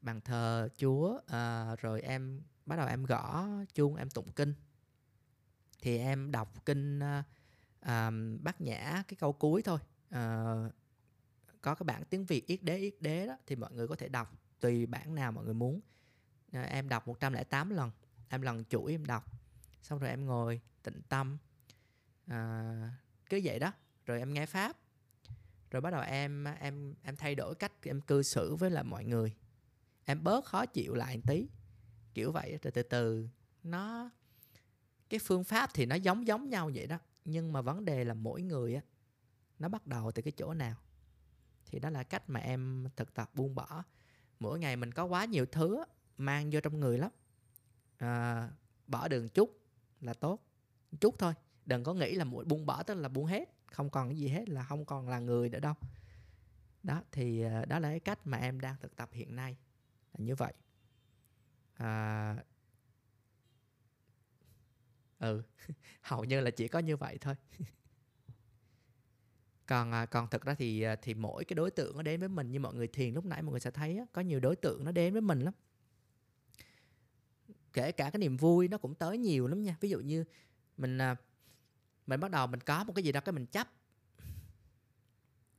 bàn 0.00 0.20
thờ 0.20 0.68
chúa 0.76 1.20
à, 1.26 1.76
rồi 1.76 2.02
em 2.02 2.42
bắt 2.66 2.76
đầu 2.76 2.88
em 2.88 3.04
gõ 3.04 3.46
chuông 3.74 3.96
em 3.96 4.10
tụng 4.10 4.32
kinh. 4.32 4.54
Thì 5.80 5.98
em 5.98 6.30
đọc 6.30 6.64
kinh 6.64 7.00
à, 7.00 7.24
à, 7.80 8.10
bát 8.40 8.60
nhã 8.60 9.02
cái 9.08 9.16
câu 9.16 9.32
cuối 9.32 9.62
thôi. 9.62 9.78
À, 10.10 10.54
có 11.60 11.74
cái 11.74 11.84
bản 11.84 12.02
tiếng 12.10 12.26
việt 12.26 12.46
yết 12.46 12.62
đế 12.62 12.76
yết 12.76 12.94
đế 13.00 13.26
đó 13.26 13.36
thì 13.46 13.56
mọi 13.56 13.72
người 13.72 13.88
có 13.88 13.96
thể 13.96 14.08
đọc 14.08 14.38
tùy 14.60 14.86
bản 14.86 15.14
nào 15.14 15.32
mọi 15.32 15.44
người 15.44 15.54
muốn. 15.54 15.80
Ờ, 16.52 16.62
em 16.62 16.88
đọc 16.88 17.08
108 17.08 17.70
lần. 17.70 17.90
Em 18.28 18.42
lần 18.42 18.64
chuỗi 18.64 18.92
em 18.92 19.06
đọc. 19.06 19.24
Xong 19.82 19.98
rồi 19.98 20.10
em 20.10 20.26
ngồi 20.26 20.60
tĩnh 20.82 21.00
tâm. 21.08 21.38
À, 22.26 22.90
cứ 23.30 23.40
vậy 23.44 23.58
đó. 23.58 23.72
Rồi 24.06 24.18
em 24.18 24.34
nghe 24.34 24.46
pháp. 24.46 24.76
Rồi 25.70 25.80
bắt 25.80 25.90
đầu 25.90 26.02
em 26.02 26.44
em 26.44 26.94
em 27.02 27.16
thay 27.16 27.34
đổi 27.34 27.54
cách 27.54 27.72
em 27.82 28.00
cư 28.00 28.22
xử 28.22 28.54
với 28.54 28.70
lại 28.70 28.84
mọi 28.84 29.04
người. 29.04 29.34
Em 30.04 30.24
bớt 30.24 30.44
khó 30.44 30.66
chịu 30.66 30.94
lại 30.94 31.16
một 31.16 31.22
tí. 31.26 31.48
Kiểu 32.14 32.32
vậy. 32.32 32.58
Rồi 32.62 32.70
từ 32.70 32.82
từ 32.82 33.28
nó 33.62 34.10
cái 35.10 35.20
phương 35.20 35.44
pháp 35.44 35.70
thì 35.74 35.86
nó 35.86 35.94
giống 35.94 36.26
giống 36.26 36.48
nhau 36.48 36.70
vậy 36.74 36.86
đó. 36.86 36.98
Nhưng 37.24 37.52
mà 37.52 37.60
vấn 37.60 37.84
đề 37.84 38.04
là 38.04 38.14
mỗi 38.14 38.42
người 38.42 38.74
á 38.74 38.82
nó 39.58 39.68
bắt 39.68 39.86
đầu 39.86 40.12
từ 40.12 40.22
cái 40.22 40.32
chỗ 40.32 40.54
nào. 40.54 40.74
Thì 41.66 41.78
đó 41.78 41.90
là 41.90 42.02
cách 42.02 42.30
mà 42.30 42.40
em 42.40 42.86
thực 42.96 43.14
tập 43.14 43.30
buông 43.34 43.54
bỏ. 43.54 43.84
Mỗi 44.40 44.58
ngày 44.58 44.76
mình 44.76 44.92
có 44.92 45.04
quá 45.04 45.24
nhiều 45.24 45.46
thứ 45.46 45.84
mang 46.22 46.50
vô 46.52 46.60
trong 46.60 46.80
người 46.80 46.98
lắm. 46.98 47.10
À, 47.96 48.48
bỏ 48.86 49.08
đường 49.08 49.28
chút 49.28 49.60
là 50.00 50.14
tốt. 50.14 50.40
Chút 51.00 51.14
thôi 51.18 51.34
đừng 51.66 51.84
có 51.84 51.94
nghĩ 51.94 52.14
là 52.14 52.24
mỗi 52.24 52.44
buông 52.44 52.66
bỏ 52.66 52.82
tức 52.82 52.94
là 52.94 53.08
buông 53.08 53.26
hết. 53.26 53.48
Không 53.66 53.90
còn 53.90 54.08
cái 54.08 54.18
gì 54.18 54.28
hết 54.28 54.48
là 54.48 54.64
không 54.64 54.84
còn 54.84 55.08
là 55.08 55.18
người 55.18 55.48
nữa 55.48 55.60
đâu. 55.60 55.74
Đó 56.82 57.02
thì 57.12 57.42
à, 57.42 57.64
đó 57.64 57.78
là 57.78 57.88
cái 57.88 58.00
cách 58.00 58.26
mà 58.26 58.38
em 58.38 58.60
đang 58.60 58.76
thực 58.80 58.96
tập 58.96 59.10
hiện 59.12 59.36
nay 59.36 59.56
là 60.12 60.24
như 60.24 60.34
vậy. 60.34 60.52
À, 61.74 62.36
ừ 65.18 65.42
hầu 66.02 66.24
như 66.24 66.40
là 66.40 66.50
chỉ 66.50 66.68
có 66.68 66.78
như 66.78 66.96
vậy 66.96 67.18
thôi. 67.20 67.34
Còn 69.66 69.92
à, 69.92 70.06
còn 70.06 70.30
thực 70.30 70.42
ra 70.42 70.54
thì 70.54 70.82
à, 70.82 70.96
thì 70.96 71.14
mỗi 71.14 71.44
cái 71.44 71.54
đối 71.54 71.70
tượng 71.70 71.96
nó 71.96 72.02
đến 72.02 72.20
với 72.20 72.28
mình 72.28 72.50
như 72.50 72.60
mọi 72.60 72.74
người 72.74 72.88
thiền 72.88 73.14
lúc 73.14 73.24
nãy 73.24 73.42
mọi 73.42 73.50
người 73.50 73.60
sẽ 73.60 73.70
thấy 73.70 73.98
á, 73.98 74.04
có 74.12 74.22
nhiều 74.22 74.40
đối 74.40 74.56
tượng 74.56 74.84
nó 74.84 74.92
đến 74.92 75.12
với 75.12 75.22
mình 75.22 75.40
lắm 75.40 75.54
kể 77.72 77.92
cả 77.92 78.10
cái 78.10 78.18
niềm 78.18 78.36
vui 78.36 78.68
nó 78.68 78.78
cũng 78.78 78.94
tới 78.94 79.18
nhiều 79.18 79.46
lắm 79.46 79.62
nha. 79.62 79.76
Ví 79.80 79.90
dụ 79.90 80.00
như 80.00 80.24
mình 80.76 80.98
à, 80.98 81.16
mình 82.06 82.20
bắt 82.20 82.30
đầu 82.30 82.46
mình 82.46 82.60
có 82.60 82.84
một 82.84 82.92
cái 82.96 83.04
gì 83.04 83.12
đó 83.12 83.20
cái 83.20 83.32
mình 83.32 83.46
chấp. 83.46 83.68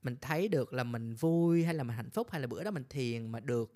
Mình 0.02 0.16
thấy 0.22 0.48
được 0.48 0.74
là 0.74 0.84
mình 0.84 1.14
vui 1.14 1.64
hay 1.64 1.74
là 1.74 1.84
mình 1.84 1.96
hạnh 1.96 2.10
phúc 2.10 2.28
hay 2.32 2.42
là 2.42 2.48
bữa 2.48 2.64
đó 2.64 2.72
mình 2.72 2.84
thiền 2.90 3.32
mà 3.32 3.40
được, 3.40 3.72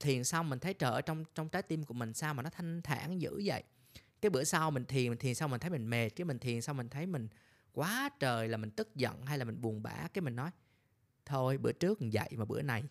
thiền 0.00 0.24
xong 0.24 0.50
mình 0.50 0.58
thấy 0.58 0.74
trở 0.74 1.00
trong 1.00 1.24
trong 1.34 1.48
trái 1.48 1.62
tim 1.62 1.84
của 1.84 1.94
mình 1.94 2.14
sao 2.14 2.34
mà 2.34 2.42
nó 2.42 2.50
thanh 2.50 2.82
thản 2.82 3.20
dữ 3.20 3.42
vậy. 3.44 3.62
Cái 4.20 4.30
bữa 4.30 4.44
sau 4.44 4.70
mình 4.70 4.84
thiền 4.84 5.08
mình 5.08 5.18
thiền 5.18 5.34
xong 5.34 5.50
mình 5.50 5.60
thấy 5.60 5.70
mình 5.70 5.90
mệt, 5.90 6.08
cái 6.08 6.24
mình 6.24 6.38
thiền 6.38 6.60
xong 6.60 6.76
mình 6.76 6.88
thấy 6.88 7.06
mình 7.06 7.28
quá 7.72 8.10
trời 8.20 8.48
là 8.48 8.56
mình 8.56 8.70
tức 8.70 8.94
giận 8.94 9.26
hay 9.26 9.38
là 9.38 9.44
mình 9.44 9.60
buồn 9.60 9.82
bã, 9.82 10.08
cái 10.14 10.22
mình 10.22 10.36
nói, 10.36 10.50
thôi, 11.26 11.58
bữa 11.58 11.72
trước 11.72 12.00
mình 12.00 12.12
dậy 12.12 12.28
mà 12.36 12.44
bữa 12.44 12.62
này 12.62 12.84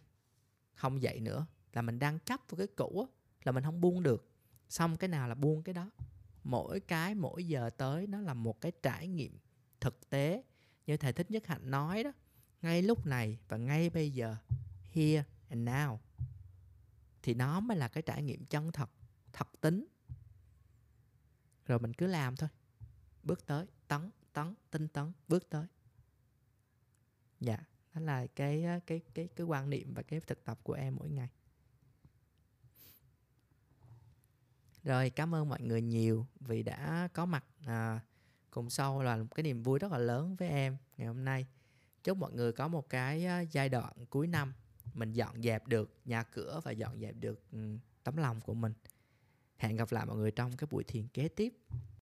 không 0.74 1.02
dậy 1.02 1.20
nữa, 1.20 1.46
là 1.74 1.82
mình 1.82 2.00
đang 2.00 2.20
chấp 2.20 2.40
vào 2.50 2.58
cái 2.58 2.68
cũ 2.76 3.08
là 3.44 3.52
mình 3.52 3.64
không 3.64 3.82
buông 3.82 4.04
được 4.04 4.31
xong 4.72 4.98
cái 4.98 5.08
nào 5.08 5.28
là 5.28 5.36
buông 5.36 5.64
cái 5.64 5.74
đó. 5.74 5.92
Mỗi 6.44 6.80
cái, 6.80 7.16
mỗi 7.16 7.48
giờ 7.48 7.70
tới, 7.70 8.08
nó 8.08 8.22
là 8.22 8.34
một 8.34 8.62
cái 8.62 8.72
trải 8.84 9.08
nghiệm 9.08 9.38
thực 9.80 10.10
tế. 10.10 10.44
Như 10.86 10.98
thầy 10.98 11.14
thích 11.14 11.32
nhất 11.32 11.48
hạnh 11.48 11.72
nói 11.72 12.04
đó, 12.04 12.12
ngay 12.62 12.82
lúc 12.82 13.06
này 13.06 13.40
và 13.48 13.58
ngay 13.58 13.90
bây 13.90 14.12
giờ, 14.12 14.36
here 14.92 15.24
and 15.50 15.68
now, 15.70 15.98
thì 17.24 17.34
nó 17.34 17.60
mới 17.60 17.78
là 17.78 17.88
cái 17.88 18.02
trải 18.02 18.24
nghiệm 18.24 18.46
chân 18.46 18.72
thật 18.72 18.90
thật 19.34 19.48
tính. 19.62 19.86
Rồi 21.66 21.80
mình 21.80 21.94
cứ 21.94 22.08
làm 22.08 22.36
thôi. 22.36 22.50
Bước 23.24 23.46
tới, 23.46 23.66
tấn 23.88 24.10
tấn, 24.34 24.54
tinh 24.72 24.88
tấn, 24.88 25.12
bước 25.28 25.50
tới. 25.50 25.66
Dạ 27.40 27.58
đó 27.94 28.02
là 28.02 28.28
cái 28.28 28.66
cái 28.88 29.02
cái 29.14 29.30
cái 29.36 29.48
quan 29.48 29.70
niệm 29.70 29.94
và 29.94 30.02
cái 30.02 30.20
thực 30.20 30.46
tập 30.46 30.60
của 30.64 30.74
em 30.74 30.96
mỗi 30.96 31.10
ngày. 31.10 31.30
Rồi 34.84 35.10
cảm 35.10 35.36
ơn 35.36 35.50
mọi 35.50 35.62
người 35.62 35.82
nhiều 35.82 36.26
vì 36.40 36.64
đã 36.64 37.08
có 37.14 37.26
mặt 37.26 37.46
à, 37.66 38.00
cùng 38.52 38.70
sau 38.70 39.04
là 39.04 39.18
một 39.18 39.36
cái 39.36 39.44
niềm 39.44 39.64
vui 39.64 39.80
rất 39.80 39.92
là 39.92 39.98
lớn 39.98 40.36
với 40.36 40.50
em 40.50 40.78
ngày 40.98 41.08
hôm 41.08 41.26
nay. 41.26 41.46
Chúc 42.04 42.18
mọi 42.18 42.32
người 42.32 42.52
có 42.52 42.68
một 42.68 42.90
cái 42.90 43.28
giai 43.52 43.70
đoạn 43.70 43.94
cuối 44.10 44.28
năm 44.28 44.54
mình 44.94 45.14
dọn 45.14 45.42
dẹp 45.42 45.68
được 45.68 45.98
nhà 46.06 46.24
cửa 46.24 46.62
và 46.64 46.72
dọn 46.72 47.00
dẹp 47.00 47.16
được 47.20 47.44
tấm 48.04 48.18
lòng 48.18 48.42
của 48.42 48.54
mình. 48.54 48.74
Hẹn 49.58 49.76
gặp 49.76 49.92
lại 49.92 50.06
mọi 50.06 50.18
người 50.18 50.32
trong 50.32 50.58
cái 50.58 50.68
buổi 50.72 50.84
thiền 50.84 51.08
kế 51.08 51.28
tiếp. 51.28 51.54